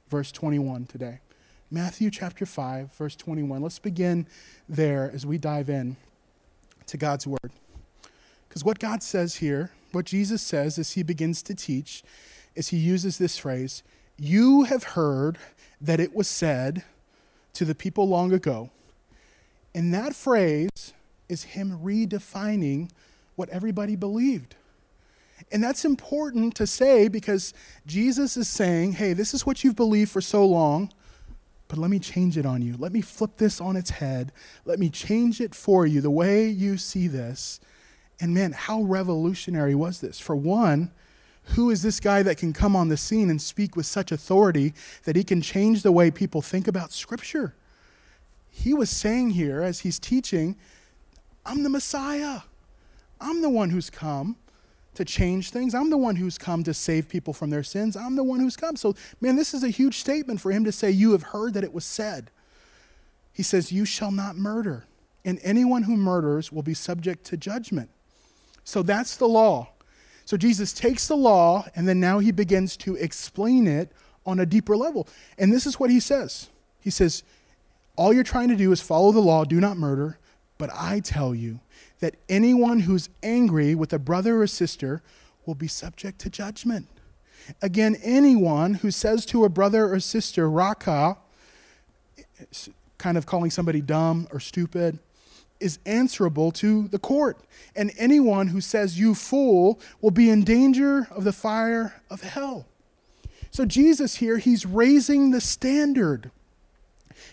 verse 0.09 0.31
21 0.31 0.87
today. 0.87 1.19
Matthew 1.69 2.09
chapter 2.09 2.47
5, 2.47 2.91
verse 2.93 3.15
21. 3.15 3.61
Let's 3.61 3.77
begin 3.77 4.25
there 4.67 5.11
as 5.13 5.27
we 5.27 5.37
dive 5.37 5.69
in 5.69 5.95
to 6.87 6.97
God's 6.97 7.27
word. 7.27 7.51
Because 8.49 8.63
what 8.63 8.79
God 8.79 9.03
says 9.03 9.35
here 9.35 9.69
what 9.93 10.05
Jesus 10.05 10.41
says 10.41 10.77
as 10.77 10.93
he 10.93 11.03
begins 11.03 11.41
to 11.43 11.55
teach 11.55 12.03
is 12.55 12.69
he 12.69 12.77
uses 12.77 13.17
this 13.17 13.38
phrase 13.38 13.83
You 14.17 14.63
have 14.63 14.83
heard 14.83 15.38
that 15.79 16.00
it 16.00 16.15
was 16.15 16.27
said 16.27 16.83
to 17.53 17.65
the 17.65 17.75
people 17.75 18.07
long 18.07 18.33
ago. 18.33 18.69
And 19.75 19.93
that 19.93 20.15
phrase 20.15 20.93
is 21.29 21.43
him 21.43 21.79
redefining 21.83 22.89
what 23.35 23.50
everybody 23.50 23.95
believed. 23.95 24.55
And 25.51 25.63
that's 25.63 25.83
important 25.83 26.55
to 26.55 26.67
say 26.67 27.07
because 27.07 27.53
Jesus 27.85 28.38
is 28.38 28.47
saying, 28.47 28.93
hey, 28.93 29.13
this 29.13 29.33
is 29.33 29.45
what 29.45 29.63
you've 29.63 29.75
believed 29.75 30.12
for 30.12 30.21
so 30.21 30.45
long, 30.45 30.91
but 31.67 31.77
let 31.77 31.89
me 31.89 32.00
change 32.00 32.38
it 32.38 32.45
on 32.45 32.62
you. 32.62 32.75
Let 32.77 32.93
me 32.93 33.01
flip 33.01 33.38
this 33.38 33.59
on 33.59 33.75
its 33.75 33.89
head. 33.89 34.31
Let 34.63 34.79
me 34.79 34.89
change 34.89 35.41
it 35.41 35.55
for 35.55 35.85
you 35.85 36.01
the 36.01 36.12
way 36.12 36.47
you 36.47 36.77
see 36.77 37.07
this. 37.07 37.59
And 38.20 38.34
man, 38.34 38.51
how 38.51 38.82
revolutionary 38.84 39.75
was 39.75 40.01
this? 40.01 40.20
For 40.20 40.36
one, 40.36 40.91
who 41.43 41.70
is 41.70 41.82
this 41.82 42.00
guy 42.00 42.24
that 42.24 42.38
can 42.38 42.53
come 42.53 42.75
on 42.75 42.88
the 42.88 42.98
scene 42.98 43.29
and 43.29 43.41
speak 43.41 43.75
with 43.75 43.86
such 43.86 44.12
authority 44.12 44.74
that 45.03 45.15
he 45.15 45.24
can 45.24 45.41
change 45.41 45.84
the 45.84 45.91
way 45.91 46.10
people 46.10 46.41
think 46.41 46.67
about 46.67 46.91
Scripture? 46.91 47.53
He 48.50 48.74
was 48.74 48.89
saying 48.89 49.32
here 49.32 49.62
as 49.62 49.82
he's 49.82 50.00
teaching, 50.00 50.55
I'm 51.46 51.63
the 51.63 51.70
Messiah. 51.70 52.41
I'm 53.20 53.41
the 53.41 53.50
one 53.50 53.72
who's 53.72 53.89
come 53.89 54.38
to 54.96 55.03
change 55.03 55.50
things. 55.50 55.74
I'm 55.74 55.89
the 55.89 55.98
one 55.98 56.15
who's 56.15 56.38
come 56.38 56.63
to 56.63 56.74
save 56.74 57.10
people 57.10 57.34
from 57.34 57.50
their 57.50 57.63
sins. 57.63 57.98
I'm 57.98 58.15
the 58.15 58.24
one 58.24 58.39
who's 58.39 58.55
come. 58.55 58.75
So, 58.75 58.96
man, 59.20 59.36
this 59.36 59.53
is 59.53 59.63
a 59.63 59.70
huge 59.70 59.98
statement 59.98 60.39
for 60.39 60.51
him 60.51 60.63
to 60.65 60.72
say, 60.72 60.91
You 60.91 61.12
have 61.13 61.24
heard 61.24 61.55
that 61.55 61.63
it 61.63 61.74
was 61.74 61.86
said. 61.86 62.29
He 63.34 63.43
says, 63.43 63.72
You 63.72 63.86
shall 63.86 64.12
not 64.12 64.36
murder, 64.36 64.86
and 65.25 65.39
anyone 65.41 65.84
who 65.84 65.98
murders 65.98 66.51
will 66.51 66.63
be 66.63 66.75
subject 66.75 67.25
to 67.25 67.38
judgment. 67.38 67.89
So 68.63 68.82
that's 68.82 69.17
the 69.17 69.27
law. 69.27 69.70
So 70.25 70.38
Jesus 70.38 70.74
takes 70.74 71.08
the 71.08 71.17
law, 71.17 71.65
and 71.75 71.88
then 71.88 72.00
now 72.00 72.20
he 72.20 72.32
begins 72.32 72.77
to 72.77 72.96
explain 72.96 73.67
it 73.67 73.91
on 74.25 74.39
a 74.39 74.46
deeper 74.46 74.77
level. 74.77 75.08
And 75.38 75.51
this 75.51 75.65
is 75.65 75.79
what 75.79 75.89
he 75.89 76.00
says 76.00 76.50
He 76.79 76.89
says, 76.89 77.24
All 77.96 78.13
you're 78.13 78.24
trying 78.24 78.50
to 78.50 78.55
do 78.55 78.72
is 78.72 78.82
follow 78.82 79.12
the 79.12 79.20
law, 79.20 79.43
do 79.43 79.60
not 79.60 79.77
murder. 79.77 80.17
But 80.58 80.70
I 80.74 81.00
tell 81.00 81.36
you, 81.36 81.60
that 82.03 82.15
anyone 82.27 82.82
who's 82.82 83.08
angry 83.24 83.74
with 83.74 83.93
a 83.93 83.98
brother 83.98 84.41
or 84.41 84.46
sister 84.46 85.01
will 85.46 85.55
be 85.55 85.70
subject 85.70 86.20
to 86.20 86.29
judgment. 86.29 86.86
Again, 87.62 87.96
anyone 88.03 88.74
who 88.74 88.91
says 88.91 89.25
to 89.27 89.46
a 89.46 89.50
brother 89.50 89.89
or 89.89 90.01
sister, 90.01 90.50
Raca, 90.50 91.17
kind 92.98 93.17
of 93.17 93.25
calling 93.25 93.50
somebody 93.50 93.79
dumb 93.79 94.27
or 94.32 94.41
stupid, 94.41 95.00
is 95.63 95.79
answerable 95.86 96.51
to 96.51 96.88
the 96.89 97.00
court. 97.00 97.38
And 97.75 97.91
anyone 97.98 98.48
who 98.48 98.62
says, 98.62 99.00
You 99.00 99.15
fool, 99.15 99.79
will 100.01 100.12
be 100.12 100.29
in 100.29 100.43
danger 100.43 101.08
of 101.10 101.24
the 101.24 101.34
fire 101.34 102.01
of 102.10 102.22
hell. 102.22 102.67
So, 103.50 103.65
Jesus 103.65 104.15
here, 104.15 104.38
he's 104.38 104.65
raising 104.65 105.32
the 105.32 105.41
standard. 105.41 106.32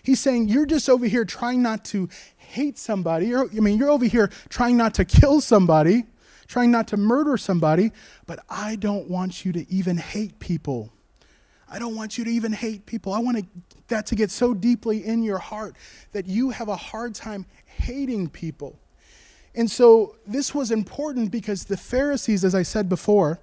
He's 0.03 0.21
saying, 0.21 0.49
You're 0.49 0.67
just 0.67 0.89
over 0.89 1.07
here 1.07 1.25
trying 1.25 1.63
not 1.63 1.85
to 1.87 2.09
hate 2.37 2.79
somebody. 2.79 3.27
You're, 3.27 3.51
I 3.51 3.61
mean, 3.61 3.79
you're 3.79 3.91
over 3.91 4.07
here 4.07 4.31
trying 4.49 4.77
not 4.77 4.95
to 4.95 5.05
kill 5.05 5.41
somebody, 5.41 6.05
trying 6.47 6.71
not 6.71 6.89
to 6.89 6.97
murder 6.97 7.37
somebody, 7.37 7.91
but 8.27 8.45
I 8.49 8.77
don't 8.77 9.09
want 9.09 9.45
you 9.45 9.53
to 9.53 9.71
even 9.73 9.97
hate 9.97 10.39
people. 10.39 10.93
I 11.71 11.79
don't 11.79 11.95
want 11.95 12.19
you 12.19 12.25
to 12.25 12.31
even 12.31 12.53
hate 12.53 12.87
people. 12.87 13.13
I 13.13 13.21
want 13.21 13.39
to, 13.39 13.45
that 13.91 14.07
to 14.07 14.15
get 14.15 14.31
so 14.31 14.55
deeply 14.55 15.05
in 15.05 15.23
your 15.23 15.39
heart 15.39 15.77
that 16.13 16.27
you 16.27 16.51
have 16.51 16.69
a 16.69 16.77
hard 16.77 17.15
time 17.15 17.47
hating 17.67 18.29
people. 18.29 18.79
And 19.55 19.71
so 19.71 20.17
this 20.27 20.55
was 20.55 20.71
important 20.71 21.31
because 21.31 21.65
the 21.65 21.77
Pharisees, 21.77 22.45
as 22.45 22.55
I 22.55 22.63
said 22.63 22.89
before, 22.89 23.41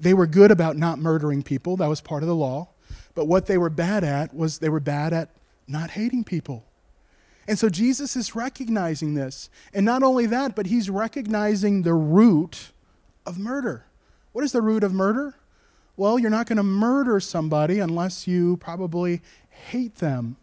they 0.00 0.14
were 0.14 0.26
good 0.26 0.50
about 0.50 0.76
not 0.76 0.98
murdering 0.98 1.42
people. 1.42 1.76
That 1.76 1.88
was 1.88 2.00
part 2.00 2.22
of 2.22 2.28
the 2.28 2.34
law. 2.34 2.68
But 3.14 3.26
what 3.26 3.46
they 3.46 3.58
were 3.58 3.70
bad 3.70 4.04
at 4.04 4.34
was 4.34 4.58
they 4.58 4.68
were 4.68 4.80
bad 4.80 5.12
at 5.12 5.30
not 5.68 5.90
hating 5.90 6.24
people. 6.24 6.64
And 7.46 7.58
so 7.58 7.68
Jesus 7.68 8.16
is 8.16 8.34
recognizing 8.34 9.14
this. 9.14 9.50
And 9.72 9.84
not 9.84 10.02
only 10.02 10.26
that, 10.26 10.56
but 10.56 10.66
he's 10.66 10.88
recognizing 10.88 11.82
the 11.82 11.94
root 11.94 12.72
of 13.26 13.38
murder. 13.38 13.86
What 14.32 14.44
is 14.44 14.52
the 14.52 14.62
root 14.62 14.82
of 14.82 14.92
murder? 14.92 15.34
Well, 15.96 16.18
you're 16.18 16.30
not 16.30 16.46
going 16.46 16.56
to 16.56 16.64
murder 16.64 17.20
somebody 17.20 17.78
unless 17.78 18.26
you 18.26 18.56
probably 18.56 19.22
hate 19.68 19.96
them. 19.96 20.36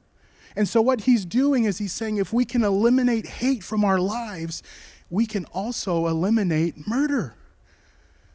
And 0.56 0.68
so, 0.68 0.82
what 0.82 1.02
he's 1.02 1.26
doing 1.26 1.64
is 1.64 1.78
he's 1.78 1.94
saying 1.94 2.18
if 2.18 2.34
we 2.34 2.46
can 2.46 2.64
eliminate 2.64 3.26
hate 3.26 3.64
from 3.64 3.86
our 3.86 4.00
lives, 4.00 4.64
we 5.10 5.26
can 5.26 5.46
also 5.46 6.08
eliminate 6.08 6.88
murder. 6.88 7.36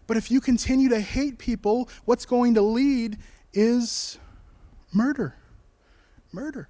But 0.06 0.16
if 0.16 0.30
you 0.30 0.40
continue 0.40 0.88
to 0.90 1.00
hate 1.00 1.38
people, 1.38 1.88
what's 2.04 2.24
going 2.24 2.54
to 2.54 2.62
lead 2.62 3.18
is 3.52 4.18
murder. 4.92 5.34
Murder. 6.32 6.68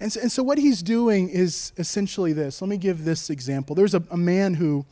And 0.00 0.12
so, 0.12 0.20
and 0.20 0.32
so, 0.32 0.42
what 0.42 0.58
he's 0.58 0.82
doing 0.82 1.28
is 1.28 1.72
essentially 1.76 2.32
this. 2.32 2.60
Let 2.62 2.68
me 2.68 2.76
give 2.76 3.04
this 3.04 3.30
example. 3.30 3.74
There's 3.76 3.94
a, 3.94 4.02
a 4.10 4.16
man 4.16 4.54
who, 4.54 4.86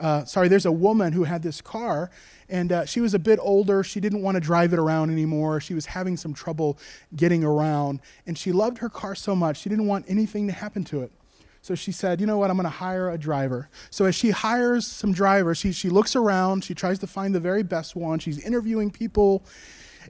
uh, 0.00 0.24
sorry, 0.24 0.48
there's 0.48 0.66
a 0.66 0.72
woman 0.72 1.12
who 1.12 1.24
had 1.24 1.42
this 1.42 1.60
car, 1.60 2.10
and 2.48 2.72
uh, 2.72 2.84
she 2.84 3.00
was 3.00 3.14
a 3.14 3.18
bit 3.18 3.38
older. 3.42 3.82
She 3.82 4.00
didn't 4.00 4.22
want 4.22 4.36
to 4.36 4.40
drive 4.40 4.72
it 4.72 4.78
around 4.78 5.10
anymore. 5.10 5.60
She 5.60 5.74
was 5.74 5.86
having 5.86 6.16
some 6.16 6.34
trouble 6.34 6.78
getting 7.14 7.44
around, 7.44 8.00
and 8.26 8.36
she 8.36 8.52
loved 8.52 8.78
her 8.78 8.88
car 8.88 9.14
so 9.14 9.34
much, 9.36 9.60
she 9.60 9.68
didn't 9.68 9.86
want 9.86 10.04
anything 10.08 10.46
to 10.46 10.52
happen 10.52 10.84
to 10.84 11.02
it. 11.02 11.12
So 11.60 11.74
she 11.74 11.92
said, 11.92 12.20
You 12.20 12.26
know 12.26 12.38
what? 12.38 12.50
I'm 12.50 12.56
going 12.56 12.64
to 12.64 12.70
hire 12.70 13.10
a 13.10 13.18
driver. 13.18 13.68
So 13.90 14.04
as 14.04 14.14
she 14.14 14.30
hires 14.30 14.86
some 14.86 15.12
drivers, 15.12 15.58
she, 15.58 15.72
she 15.72 15.88
looks 15.90 16.16
around, 16.16 16.64
she 16.64 16.74
tries 16.74 16.98
to 17.00 17.06
find 17.06 17.34
the 17.34 17.40
very 17.40 17.62
best 17.62 17.96
one. 17.96 18.18
She's 18.18 18.38
interviewing 18.38 18.90
people 18.90 19.44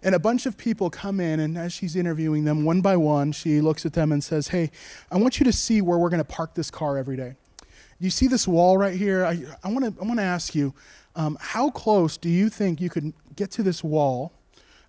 and 0.02 0.14
a 0.14 0.18
bunch 0.18 0.47
of 0.47 0.57
people 0.57 0.90
come 0.90 1.18
in, 1.21 1.40
and 1.40 1.59
as 1.59 1.73
she's 1.73 1.97
interviewing 1.97 2.45
them 2.45 2.64
one 2.64 2.80
by 2.80 2.97
one, 2.97 3.33
she 3.33 3.61
looks 3.61 3.85
at 3.85 3.95
them 3.95 4.12
and 4.12 4.23
says, 4.23 4.49
Hey, 4.49 4.71
I 5.11 5.16
want 5.16 5.40
you 5.40 5.45
to 5.45 5.52
see 5.52 5.80
where 5.80 5.99
we're 5.99 6.11
going 6.11 6.18
to 6.18 6.25
park 6.25 6.54
this 6.54 6.71
car 6.71 6.97
every 6.97 7.16
day. 7.16 7.35
You 7.99 8.11
see 8.11 8.28
this 8.28 8.47
wall 8.47 8.78
right 8.78 8.97
here? 8.97 9.25
I, 9.25 9.42
I 9.64 9.73
want 9.73 9.85
to 9.85 10.00
I 10.00 10.07
wanna 10.07 10.23
ask 10.23 10.54
you, 10.54 10.73
um, 11.19 11.37
how 11.41 11.69
close 11.69 12.17
do 12.17 12.29
you 12.29 12.49
think 12.49 12.81
you 12.81 12.89
could 12.89 13.13
get 13.35 13.51
to 13.51 13.63
this 13.65 13.83
wall 13.83 14.33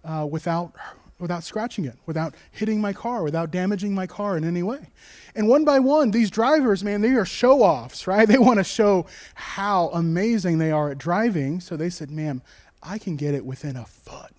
uh, 0.06 0.28
without, 0.30 0.74
without 1.20 1.44
scratching 1.44 1.86
it, 1.86 1.98
without 2.06 2.36
hitting 2.52 2.80
my 2.80 2.94
car, 2.94 3.24
without 3.24 3.50
damaging 3.50 3.96
my 3.96 4.06
car 4.06 4.38
in 4.38 4.46
any 4.46 4.62
way? 4.62 4.92
And 5.36 5.50
one 5.50 5.66
by 5.66 5.80
one, 5.80 6.12
these 6.12 6.30
drivers, 6.30 6.84
man, 6.84 7.02
they 7.02 7.10
are 7.10 7.26
show 7.26 7.64
offs, 7.64 8.06
right? 8.06 8.28
They 8.30 8.38
want 8.38 8.60
to 8.60 8.64
show 8.64 9.08
how 9.34 9.90
amazing 9.90 10.60
they 10.60 10.72
are 10.72 10.92
at 10.92 11.00
driving. 11.00 11.60
So 11.62 11.76
they 11.76 11.90
said, 11.90 12.12
Ma'am, 12.12 12.44
I 12.84 13.00
can 13.00 13.16
get 13.16 13.34
it 13.34 13.44
within 13.44 13.76
a 13.76 13.86
foot. 13.86 14.32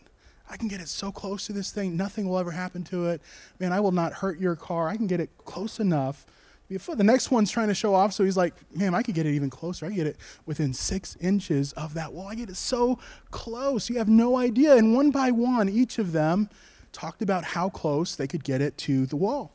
I 0.48 0.56
can 0.56 0.68
get 0.68 0.80
it 0.80 0.88
so 0.88 1.10
close 1.10 1.46
to 1.46 1.52
this 1.52 1.72
thing, 1.72 1.96
nothing 1.96 2.28
will 2.28 2.38
ever 2.38 2.52
happen 2.52 2.84
to 2.84 3.08
it. 3.08 3.20
Man, 3.58 3.72
I 3.72 3.80
will 3.80 3.92
not 3.92 4.12
hurt 4.12 4.38
your 4.38 4.54
car. 4.54 4.88
I 4.88 4.96
can 4.96 5.08
get 5.08 5.20
it 5.20 5.30
close 5.44 5.80
enough. 5.80 6.24
The 6.70 7.04
next 7.04 7.32
one's 7.32 7.50
trying 7.50 7.68
to 7.68 7.74
show 7.74 7.94
off, 7.94 8.12
so 8.12 8.24
he's 8.24 8.36
like, 8.36 8.54
man, 8.72 8.94
I 8.94 9.02
could 9.02 9.14
get 9.16 9.26
it 9.26 9.34
even 9.34 9.50
closer. 9.50 9.86
I 9.86 9.90
get 9.90 10.06
it 10.06 10.16
within 10.46 10.72
six 10.72 11.16
inches 11.20 11.72
of 11.72 11.94
that 11.94 12.12
wall. 12.12 12.28
I 12.28 12.36
get 12.36 12.48
it 12.48 12.56
so 12.56 12.98
close. 13.32 13.90
You 13.90 13.98
have 13.98 14.08
no 14.08 14.36
idea. 14.36 14.76
And 14.76 14.94
one 14.94 15.10
by 15.10 15.32
one, 15.32 15.68
each 15.68 15.98
of 15.98 16.12
them 16.12 16.48
talked 16.92 17.22
about 17.22 17.42
how 17.44 17.70
close 17.70 18.14
they 18.14 18.28
could 18.28 18.44
get 18.44 18.60
it 18.60 18.76
to 18.78 19.04
the 19.06 19.16
wall. 19.16 19.52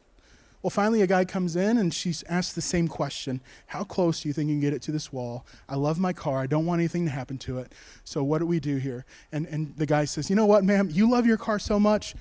Well, 0.61 0.71
finally, 0.71 1.03
a 1.03 1.07
guy 1.07 1.25
comes 1.25 1.55
in 1.55 1.77
and 1.77 1.93
she 1.93 2.11
asks 2.27 2.53
the 2.53 2.61
same 2.61 2.87
question 2.87 3.39
How 3.67 3.83
close 3.83 4.21
do 4.21 4.27
you 4.27 4.33
think 4.33 4.49
you 4.49 4.55
can 4.55 4.61
get 4.61 4.73
it 4.73 4.81
to 4.81 4.91
this 4.91 5.13
wall? 5.13 5.45
I 5.69 5.75
love 5.75 5.99
my 5.99 6.11
car. 6.11 6.39
I 6.39 6.47
don't 6.47 6.65
want 6.65 6.79
anything 6.79 7.05
to 7.05 7.11
happen 7.11 7.37
to 7.39 7.59
it. 7.59 7.71
So, 8.03 8.23
what 8.23 8.39
do 8.39 8.47
we 8.47 8.59
do 8.59 8.77
here? 8.77 9.05
And, 9.31 9.45
and 9.45 9.75
the 9.77 9.85
guy 9.85 10.05
says, 10.05 10.27
You 10.27 10.35
know 10.35 10.47
what, 10.47 10.63
ma'am? 10.63 10.89
You 10.91 11.09
love 11.09 11.27
your 11.27 11.37
car 11.37 11.59
so 11.59 11.79
much. 11.79 12.15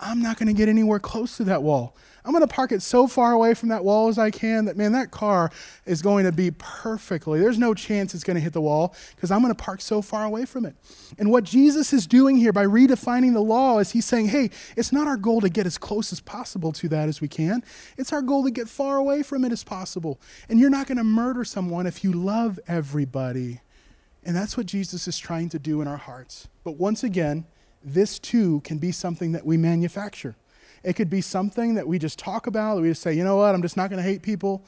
I'm 0.00 0.22
not 0.22 0.38
going 0.38 0.48
to 0.48 0.54
get 0.54 0.68
anywhere 0.68 0.98
close 0.98 1.36
to 1.36 1.44
that 1.44 1.62
wall. 1.62 1.94
I'm 2.24 2.32
going 2.32 2.46
to 2.46 2.52
park 2.52 2.72
it 2.72 2.82
so 2.82 3.06
far 3.06 3.32
away 3.32 3.54
from 3.54 3.70
that 3.70 3.84
wall 3.84 4.08
as 4.08 4.18
I 4.18 4.30
can 4.30 4.66
that, 4.66 4.76
man, 4.76 4.92
that 4.92 5.10
car 5.10 5.50
is 5.86 6.02
going 6.02 6.24
to 6.26 6.32
be 6.32 6.50
perfectly. 6.50 7.40
There's 7.40 7.58
no 7.58 7.72
chance 7.72 8.14
it's 8.14 8.24
going 8.24 8.34
to 8.34 8.40
hit 8.40 8.52
the 8.52 8.60
wall 8.60 8.94
because 9.14 9.30
I'm 9.30 9.40
going 9.40 9.54
to 9.54 9.62
park 9.62 9.80
so 9.80 10.02
far 10.02 10.24
away 10.24 10.44
from 10.44 10.66
it. 10.66 10.74
And 11.18 11.30
what 11.30 11.44
Jesus 11.44 11.92
is 11.92 12.06
doing 12.06 12.36
here 12.36 12.52
by 12.52 12.66
redefining 12.66 13.32
the 13.32 13.40
law 13.40 13.78
is 13.78 13.92
he's 13.92 14.04
saying, 14.04 14.28
hey, 14.28 14.50
it's 14.76 14.92
not 14.92 15.06
our 15.06 15.16
goal 15.16 15.40
to 15.40 15.48
get 15.48 15.66
as 15.66 15.78
close 15.78 16.12
as 16.12 16.20
possible 16.20 16.72
to 16.72 16.88
that 16.88 17.08
as 17.08 17.20
we 17.20 17.28
can. 17.28 17.62
It's 17.96 18.12
our 18.12 18.22
goal 18.22 18.44
to 18.44 18.50
get 18.50 18.68
far 18.68 18.96
away 18.96 19.22
from 19.22 19.44
it 19.44 19.52
as 19.52 19.64
possible. 19.64 20.20
And 20.48 20.60
you're 20.60 20.70
not 20.70 20.86
going 20.86 20.98
to 20.98 21.04
murder 21.04 21.44
someone 21.44 21.86
if 21.86 22.04
you 22.04 22.12
love 22.12 22.60
everybody. 22.68 23.60
And 24.22 24.36
that's 24.36 24.56
what 24.56 24.66
Jesus 24.66 25.08
is 25.08 25.18
trying 25.18 25.48
to 25.50 25.58
do 25.58 25.80
in 25.80 25.88
our 25.88 25.96
hearts. 25.96 26.48
But 26.64 26.72
once 26.72 27.02
again, 27.02 27.46
this 27.82 28.18
too 28.18 28.60
can 28.60 28.78
be 28.78 28.92
something 28.92 29.32
that 29.32 29.44
we 29.44 29.56
manufacture. 29.56 30.36
It 30.82 30.94
could 30.94 31.10
be 31.10 31.20
something 31.20 31.74
that 31.74 31.86
we 31.86 31.98
just 31.98 32.18
talk 32.18 32.46
about, 32.46 32.80
we 32.80 32.88
just 32.88 33.02
say, 33.02 33.12
you 33.12 33.24
know 33.24 33.36
what, 33.36 33.54
I'm 33.54 33.62
just 33.62 33.76
not 33.76 33.90
going 33.90 34.02
to 34.02 34.08
hate 34.08 34.22
people. 34.22 34.64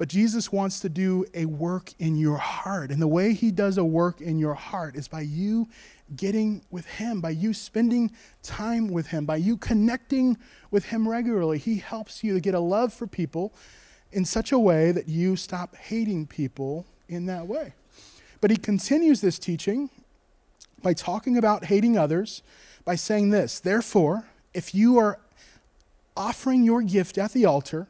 But 0.00 0.08
Jesus 0.08 0.50
wants 0.50 0.80
to 0.80 0.88
do 0.88 1.26
a 1.34 1.44
work 1.44 1.92
in 1.98 2.16
your 2.16 2.38
heart. 2.38 2.90
And 2.90 3.02
the 3.02 3.06
way 3.06 3.34
he 3.34 3.50
does 3.50 3.76
a 3.76 3.84
work 3.84 4.22
in 4.22 4.38
your 4.38 4.54
heart 4.54 4.96
is 4.96 5.08
by 5.08 5.20
you 5.20 5.68
getting 6.16 6.62
with 6.70 6.86
him, 6.86 7.20
by 7.20 7.30
you 7.30 7.52
spending 7.52 8.10
time 8.42 8.88
with 8.88 9.08
him, 9.08 9.26
by 9.26 9.36
you 9.36 9.58
connecting 9.58 10.38
with 10.70 10.86
him 10.86 11.06
regularly. 11.06 11.58
He 11.58 11.76
helps 11.76 12.24
you 12.24 12.32
to 12.32 12.40
get 12.40 12.54
a 12.54 12.60
love 12.60 12.94
for 12.94 13.06
people 13.06 13.52
in 14.10 14.24
such 14.24 14.52
a 14.52 14.58
way 14.58 14.90
that 14.90 15.06
you 15.06 15.36
stop 15.36 15.76
hating 15.76 16.28
people 16.28 16.86
in 17.06 17.26
that 17.26 17.46
way. 17.46 17.74
But 18.40 18.50
he 18.50 18.56
continues 18.56 19.20
this 19.20 19.38
teaching 19.38 19.90
by 20.82 20.94
talking 20.94 21.36
about 21.36 21.66
hating 21.66 21.96
others 21.96 22.42
by 22.84 22.94
saying 22.94 23.30
this 23.30 23.60
Therefore, 23.60 24.24
if 24.54 24.74
you 24.74 24.98
are 24.98 25.20
offering 26.16 26.64
your 26.64 26.82
gift 26.82 27.18
at 27.18 27.32
the 27.32 27.44
altar 27.44 27.86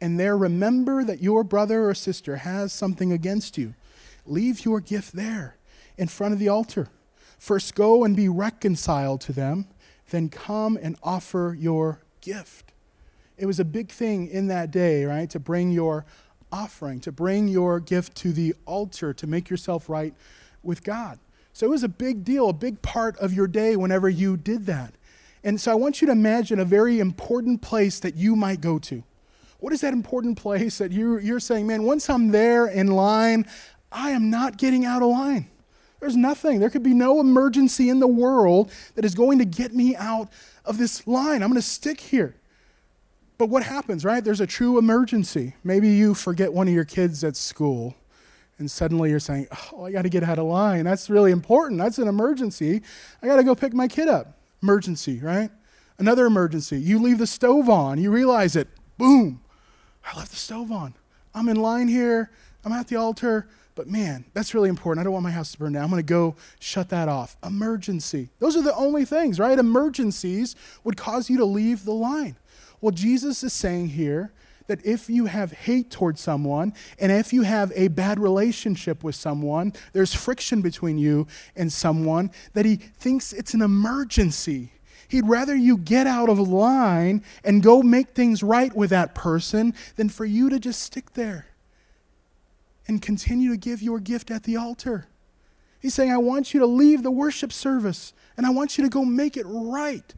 and 0.00 0.18
there 0.18 0.36
remember 0.36 1.02
that 1.04 1.22
your 1.22 1.42
brother 1.42 1.88
or 1.88 1.94
sister 1.94 2.36
has 2.36 2.72
something 2.72 3.12
against 3.12 3.58
you, 3.58 3.74
leave 4.24 4.64
your 4.64 4.80
gift 4.80 5.12
there 5.12 5.56
in 5.96 6.06
front 6.06 6.32
of 6.32 6.38
the 6.38 6.48
altar. 6.48 6.88
First 7.38 7.74
go 7.74 8.04
and 8.04 8.16
be 8.16 8.28
reconciled 8.28 9.20
to 9.22 9.32
them, 9.32 9.66
then 10.10 10.28
come 10.28 10.78
and 10.80 10.96
offer 11.02 11.56
your 11.58 12.00
gift. 12.20 12.72
It 13.36 13.46
was 13.46 13.60
a 13.60 13.64
big 13.64 13.90
thing 13.90 14.28
in 14.28 14.48
that 14.48 14.70
day, 14.70 15.04
right? 15.04 15.30
To 15.30 15.38
bring 15.38 15.70
your 15.70 16.04
offering, 16.50 17.00
to 17.00 17.12
bring 17.12 17.48
your 17.48 17.78
gift 17.78 18.16
to 18.16 18.32
the 18.32 18.54
altar, 18.66 19.12
to 19.14 19.26
make 19.26 19.50
yourself 19.50 19.88
right 19.88 20.14
with 20.62 20.82
God. 20.82 21.18
So 21.58 21.66
it 21.66 21.70
was 21.70 21.82
a 21.82 21.88
big 21.88 22.22
deal, 22.22 22.48
a 22.48 22.52
big 22.52 22.82
part 22.82 23.18
of 23.18 23.32
your 23.32 23.48
day 23.48 23.74
whenever 23.74 24.08
you 24.08 24.36
did 24.36 24.66
that. 24.66 24.94
And 25.42 25.60
so 25.60 25.72
I 25.72 25.74
want 25.74 26.00
you 26.00 26.06
to 26.06 26.12
imagine 26.12 26.60
a 26.60 26.64
very 26.64 27.00
important 27.00 27.62
place 27.62 27.98
that 27.98 28.14
you 28.14 28.36
might 28.36 28.60
go 28.60 28.78
to. 28.78 29.02
What 29.58 29.72
is 29.72 29.80
that 29.80 29.92
important 29.92 30.38
place 30.38 30.78
that 30.78 30.92
you're, 30.92 31.18
you're 31.18 31.40
saying, 31.40 31.66
man, 31.66 31.82
once 31.82 32.08
I'm 32.08 32.28
there 32.28 32.68
in 32.68 32.86
line, 32.86 33.44
I 33.90 34.10
am 34.10 34.30
not 34.30 34.56
getting 34.56 34.84
out 34.84 35.02
of 35.02 35.08
line? 35.08 35.50
There's 35.98 36.14
nothing. 36.14 36.60
There 36.60 36.70
could 36.70 36.84
be 36.84 36.94
no 36.94 37.18
emergency 37.18 37.88
in 37.88 37.98
the 37.98 38.06
world 38.06 38.70
that 38.94 39.04
is 39.04 39.16
going 39.16 39.40
to 39.40 39.44
get 39.44 39.74
me 39.74 39.96
out 39.96 40.28
of 40.64 40.78
this 40.78 41.08
line. 41.08 41.42
I'm 41.42 41.48
going 41.48 41.60
to 41.60 41.62
stick 41.62 41.98
here. 41.98 42.36
But 43.36 43.46
what 43.46 43.64
happens, 43.64 44.04
right? 44.04 44.22
There's 44.22 44.40
a 44.40 44.46
true 44.46 44.78
emergency. 44.78 45.56
Maybe 45.64 45.88
you 45.88 46.14
forget 46.14 46.52
one 46.52 46.68
of 46.68 46.74
your 46.74 46.84
kids 46.84 47.24
at 47.24 47.34
school, 47.34 47.96
and 48.58 48.70
suddenly 48.70 49.10
you're 49.10 49.20
saying, 49.20 49.46
Oh, 49.72 49.84
I 49.84 49.92
got 49.92 50.02
to 50.02 50.08
get 50.08 50.22
out 50.22 50.38
of 50.38 50.46
line. 50.46 50.84
That's 50.84 51.08
really 51.08 51.30
important. 51.30 51.80
That's 51.80 51.98
an 51.98 52.08
emergency. 52.08 52.82
I 53.22 53.26
got 53.26 53.36
to 53.36 53.44
go 53.44 53.54
pick 53.54 53.72
my 53.72 53.88
kid 53.88 54.08
up. 54.08 54.38
Emergency, 54.62 55.20
right? 55.20 55.50
Another 55.98 56.26
emergency. 56.26 56.78
You 56.78 57.00
leave 57.00 57.18
the 57.18 57.26
stove 57.26 57.68
on. 57.68 57.98
You 57.98 58.10
realize 58.10 58.56
it. 58.56 58.68
Boom. 58.96 59.40
I 60.04 60.16
left 60.16 60.30
the 60.30 60.36
stove 60.36 60.72
on. 60.72 60.94
I'm 61.34 61.48
in 61.48 61.56
line 61.56 61.88
here. 61.88 62.30
I'm 62.64 62.72
at 62.72 62.88
the 62.88 62.96
altar. 62.96 63.48
But 63.74 63.86
man, 63.86 64.24
that's 64.34 64.54
really 64.54 64.68
important. 64.68 65.00
I 65.00 65.04
don't 65.04 65.12
want 65.12 65.22
my 65.22 65.30
house 65.30 65.52
to 65.52 65.58
burn 65.58 65.74
down. 65.74 65.84
I'm 65.84 65.90
going 65.90 66.00
to 66.00 66.02
go 66.02 66.34
shut 66.58 66.88
that 66.88 67.08
off. 67.08 67.36
Emergency. 67.44 68.30
Those 68.40 68.56
are 68.56 68.62
the 68.62 68.74
only 68.74 69.04
things, 69.04 69.38
right? 69.38 69.56
Emergencies 69.56 70.56
would 70.82 70.96
cause 70.96 71.30
you 71.30 71.36
to 71.36 71.44
leave 71.44 71.84
the 71.84 71.94
line. 71.94 72.36
Well, 72.80 72.90
Jesus 72.90 73.44
is 73.44 73.52
saying 73.52 73.90
here 73.90 74.32
that 74.68 74.84
if 74.86 75.10
you 75.10 75.26
have 75.26 75.50
hate 75.50 75.90
towards 75.90 76.20
someone 76.20 76.72
and 77.00 77.10
if 77.10 77.32
you 77.32 77.42
have 77.42 77.72
a 77.74 77.88
bad 77.88 78.20
relationship 78.20 79.02
with 79.02 79.16
someone, 79.16 79.72
there's 79.92 80.14
friction 80.14 80.62
between 80.62 80.98
you 80.98 81.26
and 81.56 81.72
someone, 81.72 82.30
that 82.52 82.64
he 82.64 82.76
thinks 82.76 83.32
it's 83.32 83.54
an 83.54 83.62
emergency. 83.62 84.72
He'd 85.08 85.26
rather 85.26 85.56
you 85.56 85.78
get 85.78 86.06
out 86.06 86.28
of 86.28 86.38
line 86.38 87.24
and 87.42 87.62
go 87.62 87.82
make 87.82 88.10
things 88.10 88.42
right 88.42 88.74
with 88.74 88.90
that 88.90 89.14
person 89.14 89.74
than 89.96 90.10
for 90.10 90.26
you 90.26 90.50
to 90.50 90.60
just 90.60 90.82
stick 90.82 91.14
there 91.14 91.46
and 92.86 93.02
continue 93.02 93.50
to 93.50 93.56
give 93.56 93.82
your 93.82 94.00
gift 94.00 94.30
at 94.30 94.44
the 94.44 94.56
altar. 94.56 95.06
He's 95.80 95.94
saying, 95.94 96.12
I 96.12 96.18
want 96.18 96.52
you 96.52 96.60
to 96.60 96.66
leave 96.66 97.02
the 97.02 97.10
worship 97.10 97.52
service 97.52 98.12
and 98.36 98.44
I 98.44 98.50
want 98.50 98.76
you 98.76 98.84
to 98.84 98.90
go 98.90 99.04
make 99.04 99.36
it 99.36 99.46
right. 99.46 100.14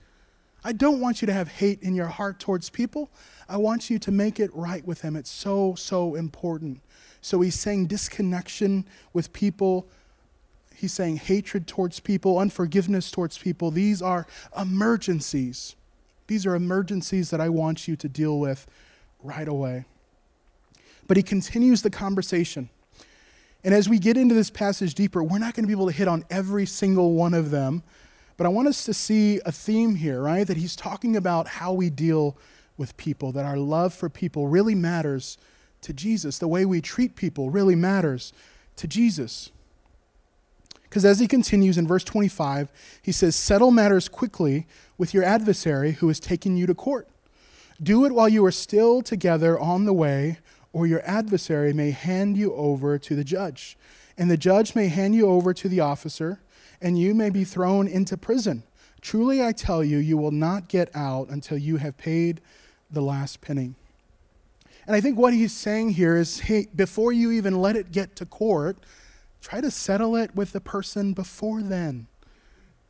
I 0.62 0.72
don't 0.72 1.00
want 1.00 1.22
you 1.22 1.26
to 1.26 1.32
have 1.32 1.48
hate 1.48 1.82
in 1.82 1.94
your 1.94 2.08
heart 2.08 2.38
towards 2.38 2.70
people. 2.70 3.10
I 3.48 3.56
want 3.56 3.90
you 3.90 3.98
to 4.00 4.10
make 4.10 4.38
it 4.38 4.50
right 4.54 4.86
with 4.86 5.02
them. 5.02 5.16
It's 5.16 5.30
so, 5.30 5.74
so 5.74 6.14
important. 6.14 6.80
So 7.22 7.40
he's 7.40 7.58
saying 7.58 7.86
disconnection 7.86 8.86
with 9.12 9.32
people. 9.32 9.86
He's 10.74 10.92
saying 10.92 11.16
hatred 11.16 11.66
towards 11.66 12.00
people, 12.00 12.38
unforgiveness 12.38 13.10
towards 13.10 13.38
people. 13.38 13.70
These 13.70 14.02
are 14.02 14.26
emergencies. 14.58 15.76
These 16.26 16.46
are 16.46 16.54
emergencies 16.54 17.30
that 17.30 17.40
I 17.40 17.48
want 17.48 17.88
you 17.88 17.96
to 17.96 18.08
deal 18.08 18.38
with 18.38 18.66
right 19.22 19.48
away. 19.48 19.84
But 21.06 21.16
he 21.16 21.22
continues 21.22 21.82
the 21.82 21.90
conversation. 21.90 22.70
And 23.64 23.74
as 23.74 23.88
we 23.88 23.98
get 23.98 24.16
into 24.16 24.34
this 24.34 24.48
passage 24.48 24.94
deeper, 24.94 25.22
we're 25.22 25.38
not 25.38 25.54
going 25.54 25.64
to 25.64 25.66
be 25.66 25.72
able 25.72 25.86
to 25.86 25.92
hit 25.92 26.08
on 26.08 26.24
every 26.30 26.66
single 26.66 27.14
one 27.14 27.34
of 27.34 27.50
them 27.50 27.82
but 28.40 28.46
I 28.46 28.48
want 28.48 28.68
us 28.68 28.86
to 28.86 28.94
see 28.94 29.38
a 29.44 29.52
theme 29.52 29.96
here, 29.96 30.22
right? 30.22 30.46
That 30.46 30.56
he's 30.56 30.74
talking 30.74 31.14
about 31.14 31.46
how 31.46 31.74
we 31.74 31.90
deal 31.90 32.38
with 32.78 32.96
people, 32.96 33.32
that 33.32 33.44
our 33.44 33.58
love 33.58 33.92
for 33.92 34.08
people 34.08 34.48
really 34.48 34.74
matters 34.74 35.36
to 35.82 35.92
Jesus. 35.92 36.38
The 36.38 36.48
way 36.48 36.64
we 36.64 36.80
treat 36.80 37.16
people 37.16 37.50
really 37.50 37.74
matters 37.74 38.32
to 38.76 38.88
Jesus. 38.88 39.50
Because 40.84 41.04
as 41.04 41.20
he 41.20 41.28
continues 41.28 41.76
in 41.76 41.86
verse 41.86 42.02
25, 42.02 42.72
he 43.02 43.12
says, 43.12 43.36
Settle 43.36 43.70
matters 43.70 44.08
quickly 44.08 44.66
with 44.96 45.12
your 45.12 45.22
adversary 45.22 45.92
who 45.92 46.08
is 46.08 46.18
taking 46.18 46.56
you 46.56 46.66
to 46.66 46.74
court. 46.74 47.08
Do 47.82 48.06
it 48.06 48.14
while 48.14 48.30
you 48.30 48.42
are 48.46 48.50
still 48.50 49.02
together 49.02 49.60
on 49.60 49.84
the 49.84 49.92
way, 49.92 50.38
or 50.72 50.86
your 50.86 51.02
adversary 51.04 51.74
may 51.74 51.90
hand 51.90 52.38
you 52.38 52.54
over 52.54 52.98
to 53.00 53.14
the 53.14 53.22
judge. 53.22 53.76
And 54.16 54.30
the 54.30 54.38
judge 54.38 54.74
may 54.74 54.88
hand 54.88 55.14
you 55.14 55.28
over 55.28 55.52
to 55.52 55.68
the 55.68 55.80
officer 55.80 56.40
and 56.80 56.98
you 56.98 57.14
may 57.14 57.30
be 57.30 57.44
thrown 57.44 57.86
into 57.86 58.16
prison. 58.16 58.62
Truly, 59.00 59.42
I 59.42 59.52
tell 59.52 59.82
you, 59.82 59.98
you 59.98 60.16
will 60.16 60.30
not 60.30 60.68
get 60.68 60.94
out 60.94 61.28
until 61.28 61.58
you 61.58 61.78
have 61.78 61.96
paid 61.96 62.40
the 62.90 63.00
last 63.02 63.40
penny. 63.40 63.74
And 64.86 64.96
I 64.96 65.00
think 65.00 65.18
what 65.18 65.32
he's 65.32 65.52
saying 65.52 65.90
here 65.90 66.16
is 66.16 66.40
hey, 66.40 66.66
before 66.74 67.12
you 67.12 67.30
even 67.30 67.60
let 67.60 67.76
it 67.76 67.92
get 67.92 68.16
to 68.16 68.26
court, 68.26 68.78
try 69.40 69.60
to 69.60 69.70
settle 69.70 70.16
it 70.16 70.34
with 70.34 70.52
the 70.52 70.60
person 70.60 71.12
before 71.12 71.62
then. 71.62 72.06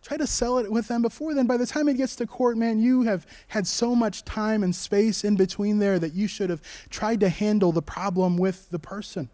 Try 0.02 0.16
to 0.16 0.26
sell 0.26 0.58
it 0.58 0.72
with 0.72 0.88
them 0.88 1.02
before 1.02 1.34
then. 1.34 1.46
By 1.46 1.58
the 1.58 1.66
time 1.66 1.88
it 1.88 1.98
gets 1.98 2.16
to 2.16 2.26
court, 2.26 2.56
man, 2.56 2.80
you 2.80 3.02
have 3.02 3.26
had 3.48 3.66
so 3.66 3.94
much 3.94 4.24
time 4.24 4.62
and 4.62 4.74
space 4.74 5.24
in 5.24 5.36
between 5.36 5.78
there 5.78 5.98
that 5.98 6.14
you 6.14 6.26
should 6.26 6.48
have 6.48 6.62
tried 6.88 7.20
to 7.20 7.28
handle 7.28 7.70
the 7.70 7.82
problem 7.82 8.38
with 8.38 8.70
the 8.70 8.78
person. 8.78 9.28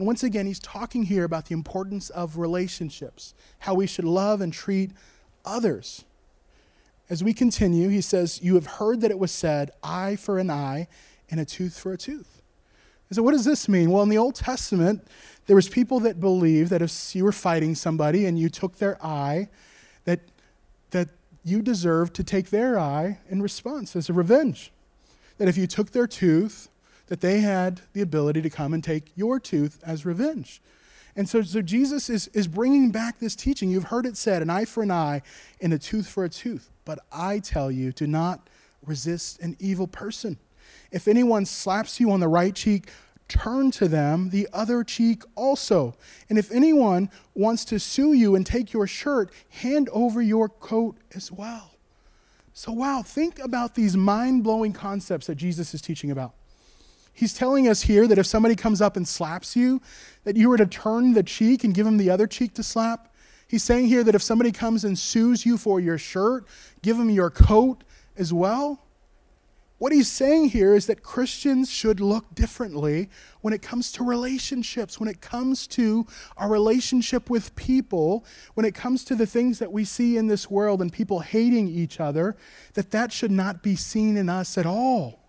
And 0.00 0.06
once 0.06 0.22
again, 0.22 0.46
he's 0.46 0.58
talking 0.58 1.02
here 1.02 1.24
about 1.24 1.44
the 1.44 1.52
importance 1.52 2.08
of 2.08 2.38
relationships, 2.38 3.34
how 3.58 3.74
we 3.74 3.86
should 3.86 4.06
love 4.06 4.40
and 4.40 4.50
treat 4.50 4.92
others. 5.44 6.06
As 7.10 7.22
we 7.22 7.34
continue, 7.34 7.90
he 7.90 8.00
says, 8.00 8.40
You 8.42 8.54
have 8.54 8.64
heard 8.64 9.02
that 9.02 9.10
it 9.10 9.18
was 9.18 9.30
said, 9.30 9.72
eye 9.82 10.16
for 10.16 10.38
an 10.38 10.48
eye 10.48 10.88
and 11.30 11.38
a 11.38 11.44
tooth 11.44 11.78
for 11.78 11.92
a 11.92 11.98
tooth. 11.98 12.40
so, 13.12 13.22
what 13.22 13.32
does 13.32 13.44
this 13.44 13.68
mean? 13.68 13.90
Well, 13.90 14.02
in 14.02 14.08
the 14.08 14.16
Old 14.16 14.36
Testament, 14.36 15.06
there 15.46 15.54
was 15.54 15.68
people 15.68 16.00
that 16.00 16.18
believed 16.18 16.70
that 16.70 16.80
if 16.80 17.14
you 17.14 17.22
were 17.22 17.30
fighting 17.30 17.74
somebody 17.74 18.24
and 18.24 18.38
you 18.38 18.48
took 18.48 18.78
their 18.78 18.96
eye, 19.04 19.50
that, 20.06 20.20
that 20.92 21.10
you 21.44 21.60
deserved 21.60 22.14
to 22.14 22.24
take 22.24 22.48
their 22.48 22.78
eye 22.78 23.18
in 23.28 23.42
response 23.42 23.94
as 23.94 24.08
a 24.08 24.14
revenge. 24.14 24.72
That 25.36 25.46
if 25.46 25.58
you 25.58 25.66
took 25.66 25.90
their 25.90 26.06
tooth, 26.06 26.70
that 27.10 27.20
they 27.20 27.40
had 27.40 27.80
the 27.92 28.00
ability 28.00 28.40
to 28.40 28.48
come 28.48 28.72
and 28.72 28.84
take 28.84 29.10
your 29.16 29.40
tooth 29.40 29.82
as 29.84 30.06
revenge. 30.06 30.62
And 31.16 31.28
so, 31.28 31.42
so 31.42 31.60
Jesus 31.60 32.08
is, 32.08 32.28
is 32.28 32.46
bringing 32.46 32.92
back 32.92 33.18
this 33.18 33.34
teaching. 33.34 33.68
You've 33.68 33.84
heard 33.84 34.06
it 34.06 34.16
said, 34.16 34.42
an 34.42 34.48
eye 34.48 34.64
for 34.64 34.84
an 34.84 34.92
eye 34.92 35.22
and 35.60 35.72
a 35.72 35.78
tooth 35.78 36.08
for 36.08 36.24
a 36.24 36.28
tooth. 36.28 36.70
But 36.84 37.00
I 37.10 37.40
tell 37.40 37.68
you, 37.68 37.90
do 37.90 38.06
not 38.06 38.48
resist 38.86 39.40
an 39.40 39.56
evil 39.58 39.88
person. 39.88 40.38
If 40.92 41.08
anyone 41.08 41.46
slaps 41.46 41.98
you 41.98 42.12
on 42.12 42.20
the 42.20 42.28
right 42.28 42.54
cheek, 42.54 42.88
turn 43.26 43.72
to 43.72 43.88
them 43.88 44.30
the 44.30 44.48
other 44.52 44.84
cheek 44.84 45.24
also. 45.34 45.96
And 46.28 46.38
if 46.38 46.52
anyone 46.52 47.10
wants 47.34 47.64
to 47.66 47.80
sue 47.80 48.12
you 48.12 48.36
and 48.36 48.46
take 48.46 48.72
your 48.72 48.86
shirt, 48.86 49.32
hand 49.48 49.88
over 49.92 50.22
your 50.22 50.48
coat 50.48 50.96
as 51.12 51.32
well. 51.32 51.72
So, 52.52 52.70
wow, 52.70 53.02
think 53.04 53.40
about 53.40 53.74
these 53.74 53.96
mind 53.96 54.44
blowing 54.44 54.72
concepts 54.72 55.26
that 55.26 55.34
Jesus 55.34 55.74
is 55.74 55.82
teaching 55.82 56.12
about. 56.12 56.34
He's 57.20 57.34
telling 57.34 57.68
us 57.68 57.82
here 57.82 58.06
that 58.06 58.16
if 58.16 58.24
somebody 58.24 58.56
comes 58.56 58.80
up 58.80 58.96
and 58.96 59.06
slaps 59.06 59.54
you, 59.54 59.82
that 60.24 60.38
you 60.38 60.48
were 60.48 60.56
to 60.56 60.64
turn 60.64 61.12
the 61.12 61.22
cheek 61.22 61.64
and 61.64 61.74
give 61.74 61.84
them 61.84 61.98
the 61.98 62.08
other 62.08 62.26
cheek 62.26 62.54
to 62.54 62.62
slap. 62.62 63.12
He's 63.46 63.62
saying 63.62 63.88
here 63.88 64.02
that 64.04 64.14
if 64.14 64.22
somebody 64.22 64.52
comes 64.52 64.84
and 64.84 64.98
sues 64.98 65.44
you 65.44 65.58
for 65.58 65.80
your 65.80 65.98
shirt, 65.98 66.46
give 66.80 66.96
them 66.96 67.10
your 67.10 67.28
coat 67.28 67.84
as 68.16 68.32
well. 68.32 68.86
What 69.76 69.92
he's 69.92 70.10
saying 70.10 70.48
here 70.48 70.74
is 70.74 70.86
that 70.86 71.02
Christians 71.02 71.70
should 71.70 72.00
look 72.00 72.34
differently 72.34 73.10
when 73.42 73.52
it 73.52 73.60
comes 73.60 73.92
to 73.92 74.02
relationships, 74.02 74.98
when 74.98 75.10
it 75.10 75.20
comes 75.20 75.66
to 75.66 76.06
our 76.38 76.48
relationship 76.48 77.28
with 77.28 77.54
people, 77.54 78.24
when 78.54 78.64
it 78.64 78.74
comes 78.74 79.04
to 79.04 79.14
the 79.14 79.26
things 79.26 79.58
that 79.58 79.72
we 79.72 79.84
see 79.84 80.16
in 80.16 80.28
this 80.28 80.50
world 80.50 80.80
and 80.80 80.90
people 80.90 81.20
hating 81.20 81.68
each 81.68 82.00
other, 82.00 82.34
that 82.72 82.92
that 82.92 83.12
should 83.12 83.30
not 83.30 83.62
be 83.62 83.76
seen 83.76 84.16
in 84.16 84.30
us 84.30 84.56
at 84.56 84.64
all 84.64 85.19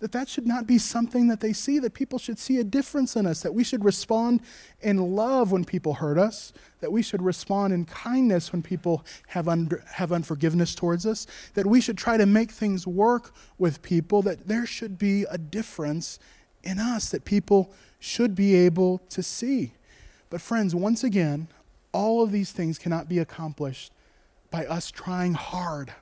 that 0.00 0.12
that 0.12 0.28
should 0.28 0.46
not 0.46 0.66
be 0.66 0.78
something 0.78 1.26
that 1.28 1.40
they 1.40 1.52
see, 1.52 1.78
that 1.80 1.94
people 1.94 2.18
should 2.18 2.38
see 2.38 2.58
a 2.58 2.64
difference 2.64 3.16
in 3.16 3.26
us, 3.26 3.42
that 3.42 3.54
we 3.54 3.64
should 3.64 3.84
respond 3.84 4.40
in 4.80 5.16
love 5.16 5.50
when 5.50 5.64
people 5.64 5.94
hurt 5.94 6.18
us, 6.18 6.52
that 6.80 6.92
we 6.92 7.02
should 7.02 7.22
respond 7.22 7.72
in 7.72 7.84
kindness 7.84 8.52
when 8.52 8.62
people 8.62 9.04
have, 9.28 9.48
un- 9.48 9.70
have 9.94 10.12
unforgiveness 10.12 10.74
towards 10.74 11.04
us, 11.04 11.26
that 11.54 11.66
we 11.66 11.80
should 11.80 11.98
try 11.98 12.16
to 12.16 12.26
make 12.26 12.52
things 12.52 12.86
work 12.86 13.34
with 13.58 13.82
people, 13.82 14.22
that 14.22 14.46
there 14.46 14.66
should 14.66 14.98
be 14.98 15.24
a 15.30 15.38
difference 15.38 16.18
in 16.62 16.78
us 16.78 17.10
that 17.10 17.24
people 17.24 17.72
should 17.98 18.34
be 18.34 18.54
able 18.54 18.98
to 19.10 19.22
see. 19.22 19.72
But, 20.30 20.40
friends, 20.40 20.74
once 20.74 21.02
again, 21.02 21.48
all 21.92 22.22
of 22.22 22.30
these 22.30 22.52
things 22.52 22.78
cannot 22.78 23.08
be 23.08 23.18
accomplished 23.18 23.92
by 24.50 24.66
us 24.66 24.90
trying 24.90 25.34
hard 25.34 25.92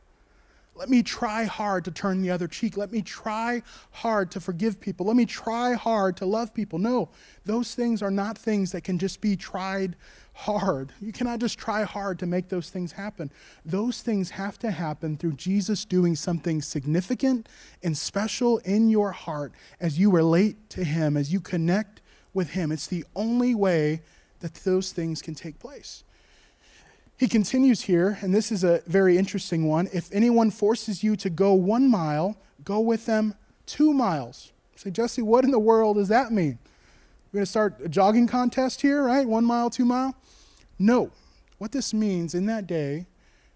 Let 0.76 0.90
me 0.90 1.02
try 1.02 1.44
hard 1.44 1.86
to 1.86 1.90
turn 1.90 2.20
the 2.20 2.30
other 2.30 2.46
cheek. 2.46 2.76
Let 2.76 2.92
me 2.92 3.00
try 3.00 3.62
hard 3.92 4.30
to 4.32 4.40
forgive 4.40 4.78
people. 4.78 5.06
Let 5.06 5.16
me 5.16 5.24
try 5.24 5.72
hard 5.72 6.18
to 6.18 6.26
love 6.26 6.52
people. 6.52 6.78
No, 6.78 7.08
those 7.46 7.74
things 7.74 8.02
are 8.02 8.10
not 8.10 8.36
things 8.36 8.72
that 8.72 8.84
can 8.84 8.98
just 8.98 9.22
be 9.22 9.36
tried 9.36 9.96
hard. 10.34 10.92
You 11.00 11.12
cannot 11.12 11.38
just 11.38 11.58
try 11.58 11.84
hard 11.84 12.18
to 12.18 12.26
make 12.26 12.50
those 12.50 12.68
things 12.68 12.92
happen. 12.92 13.32
Those 13.64 14.02
things 14.02 14.30
have 14.30 14.58
to 14.58 14.70
happen 14.70 15.16
through 15.16 15.32
Jesus 15.32 15.86
doing 15.86 16.14
something 16.14 16.60
significant 16.60 17.48
and 17.82 17.96
special 17.96 18.58
in 18.58 18.90
your 18.90 19.12
heart 19.12 19.52
as 19.80 19.98
you 19.98 20.10
relate 20.10 20.68
to 20.70 20.84
Him, 20.84 21.16
as 21.16 21.32
you 21.32 21.40
connect 21.40 22.02
with 22.34 22.50
Him. 22.50 22.70
It's 22.70 22.86
the 22.86 23.06
only 23.14 23.54
way 23.54 24.02
that 24.40 24.52
those 24.56 24.92
things 24.92 25.22
can 25.22 25.34
take 25.34 25.58
place. 25.58 26.04
He 27.18 27.28
continues 27.28 27.82
here, 27.82 28.18
and 28.20 28.34
this 28.34 28.52
is 28.52 28.62
a 28.62 28.82
very 28.86 29.16
interesting 29.16 29.66
one. 29.66 29.88
If 29.92 30.12
anyone 30.12 30.50
forces 30.50 31.02
you 31.02 31.16
to 31.16 31.30
go 31.30 31.54
one 31.54 31.88
mile, 31.88 32.36
go 32.62 32.80
with 32.80 33.06
them 33.06 33.34
two 33.64 33.94
miles. 33.94 34.52
Say, 34.74 34.90
Jesse, 34.90 35.22
what 35.22 35.44
in 35.44 35.50
the 35.50 35.58
world 35.58 35.96
does 35.96 36.08
that 36.08 36.30
mean? 36.30 36.58
We're 37.32 37.38
going 37.38 37.44
to 37.44 37.50
start 37.50 37.76
a 37.82 37.88
jogging 37.88 38.26
contest 38.26 38.82
here, 38.82 39.02
right? 39.02 39.26
One 39.26 39.46
mile, 39.46 39.70
two 39.70 39.86
mile? 39.86 40.14
No. 40.78 41.10
What 41.56 41.72
this 41.72 41.94
means 41.94 42.34
in 42.34 42.44
that 42.46 42.66
day 42.66 43.06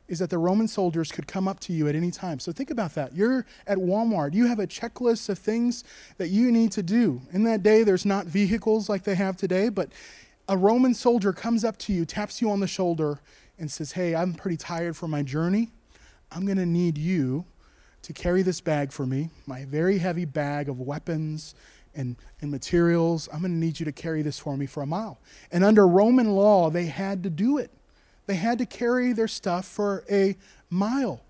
is 0.09 0.21
that 0.21 0.31
the 0.31 0.39
Roman 0.39 0.67
soldiers 0.67 1.13
could 1.13 1.27
come 1.27 1.47
up 1.47 1.61
to 1.61 1.73
you 1.75 1.87
at 1.87 1.95
any 1.95 2.11
time. 2.11 2.41
So 2.41 2.53
think 2.53 2.71
about 2.71 2.95
that. 2.95 3.15
You're 3.15 3.45
at 3.67 3.77
Walmart, 3.77 4.33
you 4.33 4.47
have 4.47 4.59
a 4.59 4.67
checklist 4.67 5.29
of 5.29 5.39
things 5.39 5.85
that 6.17 6.29
you 6.29 6.51
need 6.51 6.73
to 6.73 6.83
do. 6.83 7.21
In 7.33 7.45
that 7.45 7.63
day, 7.63 7.85
there's 7.85 8.07
not 8.07 8.25
vehicles 8.25 8.89
like 8.89 9.05
they 9.05 9.15
have 9.15 9.37
today, 9.37 9.69
but 9.69 9.91
a 10.49 10.57
Roman 10.57 10.95
soldier 10.95 11.33
comes 11.33 11.63
up 11.63 11.77
to 11.79 11.93
you, 11.93 12.05
taps 12.05 12.41
you 12.43 12.51
on 12.51 12.59
the 12.59 12.67
shoulder, 12.67 13.21
and 13.61 13.71
says, 13.71 13.93
Hey, 13.93 14.17
I'm 14.17 14.35
pretty 14.35 14.57
tired 14.57 14.97
from 14.97 15.13
my 15.13 15.23
journey. 15.23 15.71
I'm 16.33 16.45
going 16.47 16.59
to 16.59 16.67
need 16.67 16.99
you 16.99 17.45
to 18.03 18.13
carry 18.13 18.43
this 18.43 18.61
bag 18.61 18.91
for 18.91 19.07
me, 19.07 19.31
my 19.47 19.67
very 19.67 19.99
heavy 19.99 20.25
bag 20.25 20.69
of 20.69 20.81
weapons 20.81 21.55
and, 21.95 22.17
and 22.41 22.51
materials. 22.51 23.29
I'm 23.33 23.41
going 23.41 23.53
to 23.53 23.59
need 23.59 23.79
you 23.79 23.85
to 23.85 23.93
carry 23.93 24.23
this 24.23 24.39
for 24.39 24.57
me 24.57 24.67
for 24.67 24.83
a 24.83 24.87
mile. 24.87 25.19
And 25.53 25.63
under 25.63 25.87
Roman 25.87 26.31
law, 26.31 26.71
they 26.71 26.87
had 26.87 27.23
to 27.25 27.31
do 27.31 27.59
it. 27.59 27.71
They 28.27 28.37
had 28.37 28.59
to 28.59 28.67
carry 28.67 29.13
their 29.13 29.29
stuff 29.29 29.67
for 29.67 30.05
a 30.11 30.37
mile. 30.71 31.21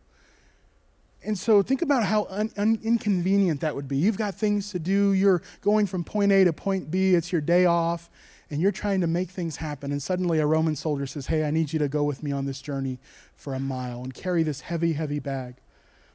And 1.25 1.39
so 1.39 1.63
think 1.63 1.83
about 1.83 2.05
how 2.05 2.27
un- 2.31 2.53
un- 2.57 2.79
inconvenient 2.83 3.61
that 3.63 3.75
would 3.75 3.89
be. 3.89 3.97
You've 3.97 4.17
got 4.17 4.35
things 4.35 4.71
to 4.71 4.79
do. 4.79 5.13
You're 5.13 5.43
going 5.61 5.87
from 5.87 6.05
point 6.05 6.33
A 6.33 6.45
to 6.45 6.53
point 6.53 6.91
B. 6.91 7.15
It's 7.15 7.33
your 7.33 7.41
day 7.41 7.67
off 7.67 8.09
and 8.51 8.61
you're 8.61 8.73
trying 8.73 9.01
to 9.01 9.07
make 9.07 9.31
things 9.31 9.57
happen, 9.57 9.93
and 9.93 10.03
suddenly 10.03 10.41
a 10.41 10.47
Roman 10.47 10.75
soldier 10.75 11.07
says, 11.07 11.29
Hey, 11.29 11.45
I 11.45 11.53
need 11.53 11.73
you 11.73 11.79
to 11.79 11.89
go 11.89 12.03
with 12.03 12.23
me 12.23 12.33
on 12.33 12.47
this 12.47 12.61
journey 12.61 12.99
for 13.37 13.55
a 13.55 13.61
mile 13.61 14.03
and 14.03 14.13
carry 14.13 14.43
this 14.43 14.63
heavy, 14.63 14.95
heavy 14.95 15.21
bag. 15.21 15.55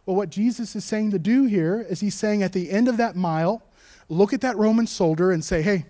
Well, 0.05 0.17
what 0.17 0.29
Jesus 0.29 0.75
is 0.75 0.83
saying 0.83 1.11
to 1.11 1.19
do 1.19 1.45
here 1.45 1.85
is 1.89 2.01
he's 2.01 2.15
saying 2.15 2.43
at 2.43 2.51
the 2.51 2.69
end 2.69 2.89
of 2.89 2.97
that 2.97 3.15
mile, 3.15 3.63
look 4.09 4.33
at 4.33 4.41
that 4.41 4.57
Roman 4.57 4.85
soldier 4.85 5.31
and 5.31 5.43
say, 5.43 5.61
Hey, 5.61 5.85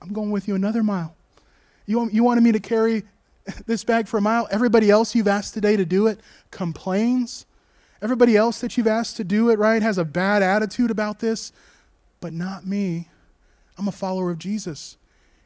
I'm 0.00 0.12
going 0.12 0.30
with 0.30 0.46
you 0.46 0.54
another 0.54 0.84
mile. 0.84 1.16
You, 1.86 2.08
you 2.10 2.22
wanted 2.22 2.44
me 2.44 2.52
to 2.52 2.60
carry 2.60 3.02
this 3.66 3.82
bag 3.82 4.06
for 4.06 4.18
a 4.18 4.22
mile? 4.22 4.46
Everybody 4.52 4.90
else 4.90 5.16
you've 5.16 5.28
asked 5.28 5.54
today 5.54 5.76
to 5.76 5.84
do 5.84 6.06
it 6.06 6.20
complains. 6.52 7.46
Everybody 8.00 8.36
else 8.36 8.60
that 8.60 8.76
you've 8.76 8.86
asked 8.86 9.16
to 9.16 9.24
do 9.24 9.50
it, 9.50 9.58
right, 9.58 9.82
has 9.82 9.98
a 9.98 10.04
bad 10.04 10.42
attitude 10.42 10.90
about 10.90 11.18
this, 11.18 11.52
but 12.20 12.32
not 12.32 12.64
me. 12.64 13.08
I'm 13.76 13.88
a 13.88 13.92
follower 13.92 14.30
of 14.30 14.38
Jesus 14.38 14.96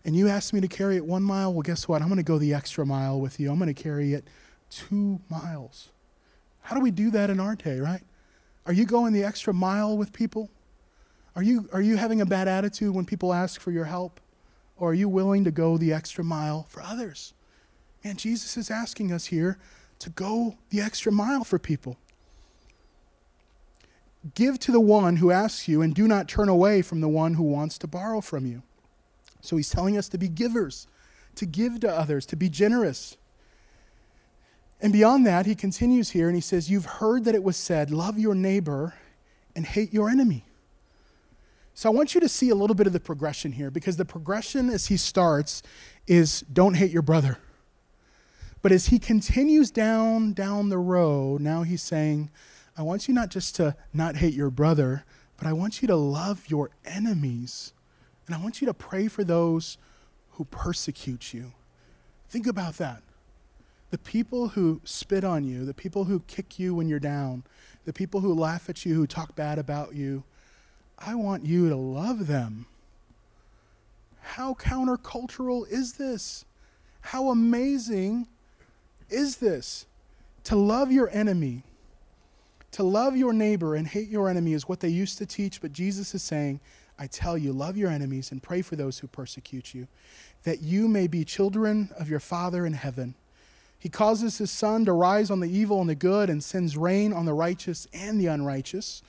and 0.04 0.14
you 0.14 0.28
asked 0.28 0.52
me 0.52 0.60
to 0.60 0.68
carry 0.68 0.96
it 0.96 1.04
one 1.04 1.22
mile, 1.22 1.52
well, 1.52 1.62
guess 1.62 1.88
what? 1.88 2.02
I'm 2.02 2.08
going 2.08 2.18
to 2.18 2.22
go 2.22 2.38
the 2.38 2.52
extra 2.52 2.84
mile 2.84 3.20
with 3.20 3.40
you. 3.40 3.50
I'm 3.50 3.58
going 3.58 3.72
to 3.72 3.82
carry 3.82 4.12
it 4.12 4.28
two 4.70 5.20
miles. 5.30 5.90
How 6.62 6.76
do 6.76 6.82
we 6.82 6.90
do 6.90 7.10
that 7.12 7.30
in 7.30 7.40
our 7.40 7.54
day, 7.54 7.80
right? 7.80 8.02
Are 8.66 8.72
you 8.72 8.84
going 8.84 9.12
the 9.12 9.24
extra 9.24 9.52
mile 9.52 9.96
with 9.96 10.12
people? 10.12 10.50
Are 11.36 11.42
you, 11.42 11.68
are 11.72 11.82
you 11.82 11.96
having 11.96 12.20
a 12.20 12.26
bad 12.26 12.48
attitude 12.48 12.94
when 12.94 13.04
people 13.04 13.32
ask 13.32 13.60
for 13.60 13.70
your 13.70 13.84
help? 13.84 14.20
Or 14.76 14.90
are 14.90 14.94
you 14.94 15.08
willing 15.08 15.44
to 15.44 15.50
go 15.50 15.78
the 15.78 15.92
extra 15.92 16.24
mile 16.24 16.66
for 16.68 16.82
others? 16.82 17.32
And 18.02 18.18
Jesus 18.18 18.56
is 18.56 18.70
asking 18.70 19.12
us 19.12 19.26
here 19.26 19.58
to 20.00 20.10
go 20.10 20.56
the 20.70 20.80
extra 20.80 21.12
mile 21.12 21.44
for 21.44 21.58
people. 21.58 21.96
Give 24.34 24.58
to 24.60 24.72
the 24.72 24.80
one 24.80 25.16
who 25.16 25.30
asks 25.30 25.68
you, 25.68 25.82
and 25.82 25.94
do 25.94 26.08
not 26.08 26.28
turn 26.28 26.48
away 26.48 26.82
from 26.82 27.00
the 27.00 27.08
one 27.08 27.34
who 27.34 27.42
wants 27.42 27.76
to 27.78 27.86
borrow 27.86 28.20
from 28.20 28.46
you. 28.46 28.62
So 29.44 29.56
he's 29.56 29.70
telling 29.70 29.96
us 29.96 30.08
to 30.08 30.18
be 30.18 30.28
givers, 30.28 30.86
to 31.36 31.46
give 31.46 31.80
to 31.80 31.90
others, 31.90 32.26
to 32.26 32.36
be 32.36 32.48
generous. 32.48 33.16
And 34.80 34.92
beyond 34.92 35.26
that, 35.26 35.46
he 35.46 35.54
continues 35.54 36.10
here 36.10 36.28
and 36.28 36.34
he 36.34 36.40
says, 36.40 36.70
You've 36.70 36.86
heard 36.86 37.24
that 37.24 37.34
it 37.34 37.42
was 37.42 37.56
said, 37.56 37.90
love 37.90 38.18
your 38.18 38.34
neighbor 38.34 38.94
and 39.54 39.66
hate 39.66 39.92
your 39.92 40.08
enemy. 40.08 40.44
So 41.74 41.90
I 41.90 41.92
want 41.92 42.14
you 42.14 42.20
to 42.20 42.28
see 42.28 42.50
a 42.50 42.54
little 42.54 42.76
bit 42.76 42.86
of 42.86 42.92
the 42.92 43.00
progression 43.00 43.52
here 43.52 43.70
because 43.70 43.96
the 43.96 44.04
progression 44.04 44.70
as 44.70 44.86
he 44.86 44.96
starts 44.96 45.62
is 46.06 46.40
don't 46.42 46.74
hate 46.74 46.90
your 46.90 47.02
brother. 47.02 47.38
But 48.62 48.72
as 48.72 48.86
he 48.86 48.98
continues 48.98 49.70
down 49.70 50.32
down 50.32 50.70
the 50.70 50.78
road, 50.78 51.42
now 51.42 51.64
he's 51.64 51.82
saying, 51.82 52.30
I 52.78 52.82
want 52.82 53.08
you 53.08 53.14
not 53.14 53.30
just 53.30 53.56
to 53.56 53.76
not 53.92 54.16
hate 54.16 54.32
your 54.32 54.50
brother, 54.50 55.04
but 55.36 55.46
I 55.46 55.52
want 55.52 55.82
you 55.82 55.88
to 55.88 55.96
love 55.96 56.44
your 56.48 56.70
enemies. 56.84 57.73
And 58.26 58.34
I 58.34 58.38
want 58.38 58.60
you 58.60 58.66
to 58.66 58.74
pray 58.74 59.08
for 59.08 59.24
those 59.24 59.76
who 60.32 60.44
persecute 60.44 61.32
you. 61.32 61.52
Think 62.28 62.46
about 62.46 62.74
that. 62.78 63.02
The 63.90 63.98
people 63.98 64.48
who 64.48 64.80
spit 64.84 65.24
on 65.24 65.44
you, 65.44 65.64
the 65.64 65.74
people 65.74 66.04
who 66.04 66.20
kick 66.20 66.58
you 66.58 66.74
when 66.74 66.88
you're 66.88 66.98
down, 66.98 67.44
the 67.84 67.92
people 67.92 68.20
who 68.20 68.34
laugh 68.34 68.68
at 68.68 68.84
you, 68.84 68.94
who 68.94 69.06
talk 69.06 69.36
bad 69.36 69.58
about 69.58 69.94
you, 69.94 70.24
I 70.98 71.14
want 71.14 71.44
you 71.44 71.68
to 71.68 71.76
love 71.76 72.26
them. 72.26 72.66
How 74.20 74.54
countercultural 74.54 75.68
is 75.70 75.94
this? 75.94 76.44
How 77.02 77.28
amazing 77.28 78.26
is 79.10 79.36
this? 79.36 79.86
To 80.44 80.56
love 80.56 80.90
your 80.90 81.08
enemy, 81.10 81.62
to 82.72 82.82
love 82.82 83.16
your 83.16 83.32
neighbor 83.32 83.74
and 83.74 83.86
hate 83.86 84.08
your 84.08 84.28
enemy 84.28 84.54
is 84.54 84.68
what 84.68 84.80
they 84.80 84.88
used 84.88 85.18
to 85.18 85.26
teach, 85.26 85.60
but 85.60 85.72
Jesus 85.72 86.14
is 86.14 86.22
saying, 86.22 86.58
I 86.98 87.06
tell 87.06 87.36
you, 87.36 87.52
love 87.52 87.76
your 87.76 87.90
enemies 87.90 88.30
and 88.30 88.42
pray 88.42 88.62
for 88.62 88.76
those 88.76 89.00
who 89.00 89.06
persecute 89.06 89.74
you, 89.74 89.88
that 90.44 90.62
you 90.62 90.86
may 90.86 91.06
be 91.06 91.24
children 91.24 91.90
of 91.98 92.08
your 92.08 92.20
Father 92.20 92.64
in 92.64 92.74
heaven. 92.74 93.14
He 93.78 93.88
causes 93.88 94.38
his 94.38 94.50
sun 94.50 94.84
to 94.84 94.92
rise 94.92 95.30
on 95.30 95.40
the 95.40 95.50
evil 95.50 95.80
and 95.80 95.90
the 95.90 95.94
good 95.94 96.30
and 96.30 96.42
sends 96.42 96.76
rain 96.76 97.12
on 97.12 97.26
the 97.26 97.34
righteous 97.34 97.86
and 97.92 98.20
the 98.20 98.28
unrighteous. 98.28 99.02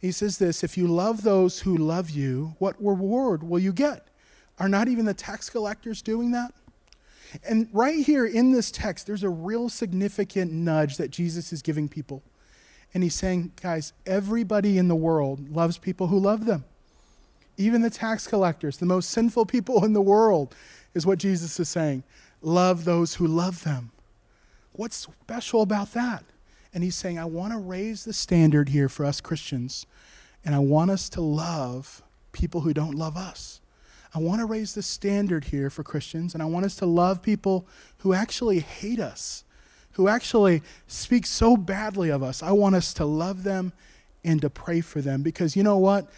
He 0.00 0.12
says 0.12 0.38
this 0.38 0.64
If 0.64 0.76
you 0.76 0.88
love 0.88 1.22
those 1.22 1.60
who 1.60 1.76
love 1.76 2.10
you, 2.10 2.54
what 2.58 2.76
reward 2.84 3.42
will 3.42 3.60
you 3.60 3.72
get? 3.72 4.08
Are 4.58 4.68
not 4.68 4.88
even 4.88 5.06
the 5.06 5.14
tax 5.14 5.48
collectors 5.48 6.02
doing 6.02 6.32
that? 6.32 6.52
And 7.48 7.68
right 7.72 8.04
here 8.04 8.26
in 8.26 8.52
this 8.52 8.70
text, 8.70 9.06
there's 9.06 9.22
a 9.22 9.28
real 9.28 9.68
significant 9.68 10.52
nudge 10.52 10.96
that 10.96 11.10
Jesus 11.10 11.52
is 11.52 11.62
giving 11.62 11.88
people. 11.88 12.22
And 12.92 13.04
he's 13.04 13.14
saying, 13.14 13.52
guys, 13.62 13.92
everybody 14.04 14.76
in 14.76 14.88
the 14.88 14.96
world 14.96 15.48
loves 15.48 15.78
people 15.78 16.08
who 16.08 16.18
love 16.18 16.44
them 16.44 16.64
even 17.60 17.82
the 17.82 17.90
tax 17.90 18.26
collectors, 18.26 18.78
the 18.78 18.86
most 18.86 19.10
sinful 19.10 19.46
people 19.46 19.84
in 19.84 19.92
the 19.92 20.00
world, 20.00 20.54
is 20.94 21.06
what 21.06 21.18
Jesus 21.18 21.60
is 21.60 21.68
saying. 21.68 22.02
Love 22.42 22.84
those 22.84 23.14
who 23.14 23.26
love 23.26 23.64
them. 23.64 23.90
What's 24.72 24.96
special 24.96 25.62
about 25.62 25.92
that? 25.92 26.24
And 26.72 26.82
he's 26.82 26.94
saying, 26.94 27.18
I 27.18 27.26
want 27.26 27.52
to 27.52 27.58
raise 27.58 28.04
the 28.04 28.12
standard 28.12 28.70
here 28.70 28.88
for 28.88 29.04
us 29.04 29.20
Christians, 29.20 29.86
and 30.44 30.54
I 30.54 30.58
want 30.58 30.90
us 30.90 31.08
to 31.10 31.20
love 31.20 32.02
people 32.32 32.62
who 32.62 32.72
don't 32.72 32.94
love 32.94 33.16
us. 33.16 33.60
I 34.14 34.18
want 34.18 34.40
to 34.40 34.46
raise 34.46 34.74
the 34.74 34.82
standard 34.82 35.44
here 35.44 35.70
for 35.70 35.82
Christians, 35.84 36.34
and 36.34 36.42
I 36.42 36.46
want 36.46 36.64
us 36.64 36.76
to 36.76 36.86
love 36.86 37.22
people 37.22 37.66
who 37.98 38.12
actually 38.12 38.60
hate 38.60 39.00
us, 39.00 39.44
who 39.92 40.08
actually 40.08 40.62
speak 40.86 41.26
so 41.26 41.56
badly 41.56 42.08
of 42.08 42.22
us. 42.22 42.42
I 42.42 42.52
want 42.52 42.74
us 42.74 42.94
to 42.94 43.04
love 43.04 43.42
them 43.42 43.72
and 44.24 44.40
to 44.40 44.50
pray 44.50 44.80
for 44.80 45.00
them 45.00 45.22
because 45.22 45.56
you 45.56 45.62
know 45.62 45.76
what? 45.76 46.10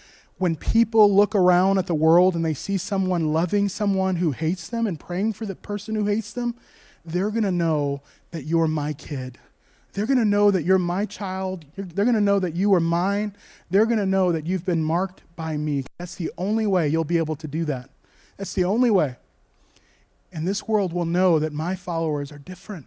When 0.42 0.56
people 0.56 1.14
look 1.14 1.36
around 1.36 1.78
at 1.78 1.86
the 1.86 1.94
world 1.94 2.34
and 2.34 2.44
they 2.44 2.52
see 2.52 2.76
someone 2.76 3.32
loving 3.32 3.68
someone 3.68 4.16
who 4.16 4.32
hates 4.32 4.66
them 4.66 4.88
and 4.88 4.98
praying 4.98 5.32
for 5.32 5.46
the 5.46 5.54
person 5.54 5.94
who 5.94 6.06
hates 6.06 6.32
them, 6.32 6.56
they're 7.04 7.30
going 7.30 7.44
to 7.44 7.52
know 7.52 8.02
that 8.32 8.42
you're 8.42 8.66
my 8.66 8.92
kid. 8.92 9.38
They're 9.92 10.04
going 10.04 10.18
to 10.18 10.24
know 10.24 10.50
that 10.50 10.64
you're 10.64 10.80
my 10.80 11.06
child. 11.06 11.64
they're 11.76 12.04
going 12.04 12.16
to 12.16 12.20
know 12.20 12.40
that 12.40 12.56
you 12.56 12.74
are 12.74 12.80
mine. 12.80 13.36
They're 13.70 13.86
going 13.86 14.00
to 14.00 14.06
know 14.06 14.32
that 14.32 14.44
you've 14.44 14.66
been 14.66 14.82
marked 14.82 15.22
by 15.36 15.56
me. 15.56 15.84
That's 15.96 16.16
the 16.16 16.32
only 16.36 16.66
way 16.66 16.88
you'll 16.88 17.04
be 17.04 17.18
able 17.18 17.36
to 17.36 17.46
do 17.46 17.64
that. 17.66 17.88
That's 18.36 18.54
the 18.54 18.64
only 18.64 18.90
way. 18.90 19.18
And 20.32 20.48
this 20.48 20.66
world 20.66 20.92
will 20.92 21.04
know 21.04 21.38
that 21.38 21.52
my 21.52 21.76
followers 21.76 22.32
are 22.32 22.38
different. 22.38 22.86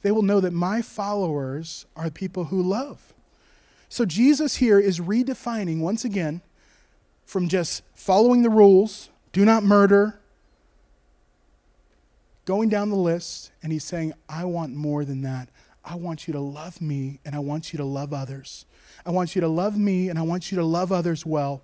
They 0.00 0.10
will 0.10 0.22
know 0.22 0.40
that 0.40 0.54
my 0.54 0.80
followers 0.80 1.84
are 1.94 2.08
people 2.08 2.44
who 2.44 2.62
love. 2.62 3.12
So 3.90 4.06
Jesus 4.06 4.56
here 4.56 4.78
is 4.78 5.00
redefining, 5.00 5.80
once 5.80 6.02
again, 6.02 6.40
from 7.28 7.46
just 7.46 7.82
following 7.92 8.40
the 8.40 8.48
rules, 8.48 9.10
do 9.32 9.44
not 9.44 9.62
murder, 9.62 10.18
going 12.46 12.70
down 12.70 12.88
the 12.88 12.96
list, 12.96 13.52
and 13.62 13.70
he's 13.70 13.84
saying, 13.84 14.14
I 14.30 14.46
want 14.46 14.74
more 14.74 15.04
than 15.04 15.20
that. 15.20 15.50
I 15.84 15.96
want 15.96 16.26
you 16.26 16.32
to 16.32 16.40
love 16.40 16.80
me 16.80 17.20
and 17.26 17.34
I 17.34 17.38
want 17.40 17.70
you 17.70 17.76
to 17.76 17.84
love 17.84 18.14
others. 18.14 18.64
I 19.04 19.10
want 19.10 19.34
you 19.34 19.42
to 19.42 19.48
love 19.48 19.76
me 19.76 20.08
and 20.08 20.18
I 20.18 20.22
want 20.22 20.50
you 20.50 20.56
to 20.56 20.64
love 20.64 20.90
others 20.90 21.26
well. 21.26 21.60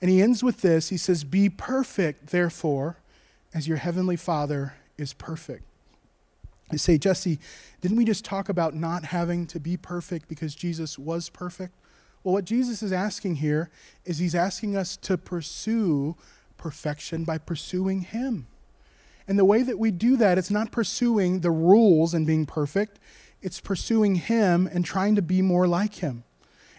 And 0.00 0.10
he 0.10 0.20
ends 0.20 0.42
with 0.42 0.62
this 0.62 0.88
He 0.88 0.96
says, 0.96 1.22
Be 1.22 1.48
perfect, 1.48 2.30
therefore, 2.30 2.96
as 3.54 3.68
your 3.68 3.76
heavenly 3.76 4.16
Father 4.16 4.74
is 4.98 5.12
perfect. 5.12 5.62
You 6.72 6.78
say, 6.78 6.98
Jesse, 6.98 7.38
didn't 7.80 7.96
we 7.96 8.04
just 8.04 8.24
talk 8.24 8.48
about 8.48 8.74
not 8.74 9.04
having 9.04 9.46
to 9.46 9.60
be 9.60 9.76
perfect 9.76 10.28
because 10.28 10.56
Jesus 10.56 10.98
was 10.98 11.28
perfect? 11.28 11.72
Well, 12.24 12.32
what 12.32 12.46
Jesus 12.46 12.82
is 12.82 12.92
asking 12.92 13.36
here 13.36 13.70
is 14.06 14.18
he's 14.18 14.34
asking 14.34 14.76
us 14.76 14.96
to 14.96 15.18
pursue 15.18 16.16
perfection 16.56 17.24
by 17.24 17.36
pursuing 17.36 18.00
him. 18.00 18.46
And 19.28 19.38
the 19.38 19.44
way 19.44 19.62
that 19.62 19.78
we 19.78 19.90
do 19.90 20.16
that, 20.16 20.38
it's 20.38 20.50
not 20.50 20.72
pursuing 20.72 21.40
the 21.40 21.50
rules 21.50 22.14
and 22.14 22.26
being 22.26 22.46
perfect, 22.46 22.98
it's 23.42 23.60
pursuing 23.60 24.14
him 24.14 24.66
and 24.66 24.84
trying 24.84 25.14
to 25.16 25.22
be 25.22 25.42
more 25.42 25.66
like 25.66 25.96
him. 25.96 26.24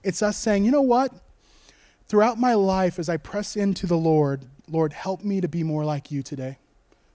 It's 0.04 0.24
us 0.24 0.38
saying, 0.38 0.66
you 0.66 0.72
know 0.72 0.82
what? 0.82 1.14
Throughout 2.08 2.40
my 2.40 2.56
life, 2.56 2.98
as 2.98 3.08
I 3.08 3.18
press 3.18 3.56
into 3.56 3.88
the 3.88 3.98
Lord, 3.98 4.46
Lord, 4.68 4.94
help 4.94 5.24
me 5.24 5.42
to 5.42 5.48
be 5.48 5.64
more 5.64 5.86
like 5.86 6.12
you 6.12 6.24
today. 6.24 6.58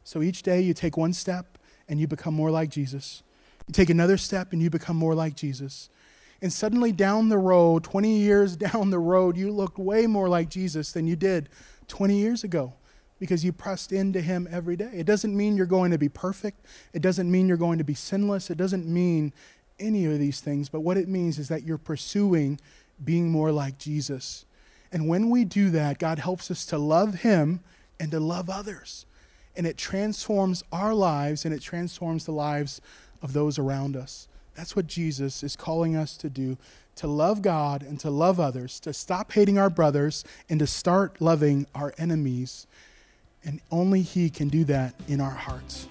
So 0.04 0.22
each 0.22 0.42
day 0.42 0.60
you 0.60 0.72
take 0.72 0.96
one 0.96 1.12
step 1.12 1.58
and 1.88 1.98
you 1.98 2.06
become 2.06 2.34
more 2.34 2.50
like 2.50 2.70
Jesus. 2.70 3.22
You 3.66 3.72
take 3.72 3.90
another 3.90 4.16
step 4.16 4.52
and 4.52 4.62
you 4.62 4.70
become 4.70 4.96
more 4.96 5.14
like 5.14 5.34
Jesus. 5.34 5.88
And 6.42 6.52
suddenly, 6.52 6.92
down 6.92 7.28
the 7.28 7.38
road, 7.38 7.84
20 7.84 8.18
years 8.18 8.56
down 8.72 8.90
the 8.90 8.98
road, 8.98 9.36
you 9.36 9.50
look 9.50 9.78
way 9.78 10.06
more 10.06 10.28
like 10.28 10.48
Jesus 10.48 10.92
than 10.92 11.06
you 11.06 11.16
did 11.16 11.48
20 11.88 12.16
years 12.18 12.44
ago 12.44 12.74
because 13.18 13.44
you 13.44 13.52
pressed 13.52 13.92
into 13.92 14.20
Him 14.20 14.48
every 14.50 14.76
day. 14.76 14.90
It 14.92 15.06
doesn't 15.06 15.36
mean 15.36 15.56
you're 15.56 15.66
going 15.66 15.90
to 15.92 15.98
be 15.98 16.08
perfect, 16.08 16.64
it 16.92 17.02
doesn't 17.02 17.30
mean 17.30 17.46
you're 17.46 17.56
going 17.56 17.78
to 17.78 17.84
be 17.84 17.94
sinless, 17.94 18.50
it 18.50 18.56
doesn't 18.56 18.86
mean 18.86 19.32
any 19.78 20.06
of 20.06 20.18
these 20.18 20.40
things. 20.40 20.68
But 20.68 20.80
what 20.80 20.96
it 20.96 21.08
means 21.08 21.38
is 21.38 21.48
that 21.48 21.62
you're 21.62 21.78
pursuing 21.78 22.58
being 23.04 23.30
more 23.30 23.52
like 23.52 23.78
Jesus. 23.78 24.44
And 24.92 25.08
when 25.08 25.30
we 25.30 25.44
do 25.44 25.70
that, 25.70 25.98
God 25.98 26.18
helps 26.18 26.50
us 26.50 26.66
to 26.66 26.78
love 26.78 27.20
Him 27.20 27.60
and 28.00 28.10
to 28.10 28.18
love 28.18 28.50
others. 28.50 29.06
And 29.56 29.66
it 29.66 29.76
transforms 29.76 30.64
our 30.72 30.94
lives 30.94 31.44
and 31.44 31.54
it 31.54 31.60
transforms 31.60 32.24
the 32.24 32.32
lives 32.32 32.80
of 33.22 33.32
those 33.32 33.58
around 33.58 33.96
us. 33.96 34.26
That's 34.54 34.76
what 34.76 34.86
Jesus 34.86 35.42
is 35.42 35.56
calling 35.56 35.96
us 35.96 36.16
to 36.18 36.28
do 36.28 36.58
to 36.96 37.06
love 37.06 37.40
God 37.40 37.82
and 37.82 37.98
to 38.00 38.10
love 38.10 38.38
others, 38.38 38.78
to 38.80 38.92
stop 38.92 39.32
hating 39.32 39.56
our 39.56 39.70
brothers 39.70 40.22
and 40.50 40.60
to 40.60 40.66
start 40.66 41.18
loving 41.18 41.66
our 41.74 41.94
enemies. 41.96 42.66
And 43.42 43.62
only 43.70 44.02
He 44.02 44.28
can 44.28 44.48
do 44.48 44.64
that 44.64 44.94
in 45.08 45.18
our 45.18 45.30
hearts. 45.30 45.88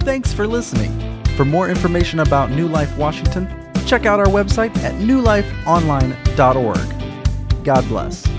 Thanks 0.00 0.32
for 0.32 0.46
listening. 0.46 1.22
For 1.36 1.44
more 1.44 1.68
information 1.68 2.20
about 2.20 2.50
New 2.50 2.66
Life 2.66 2.96
Washington, 2.96 3.46
check 3.86 4.06
out 4.06 4.20
our 4.20 4.26
website 4.26 4.74
at 4.78 4.94
newlifeonline.org. 4.94 7.64
God 7.64 7.88
bless. 7.88 8.35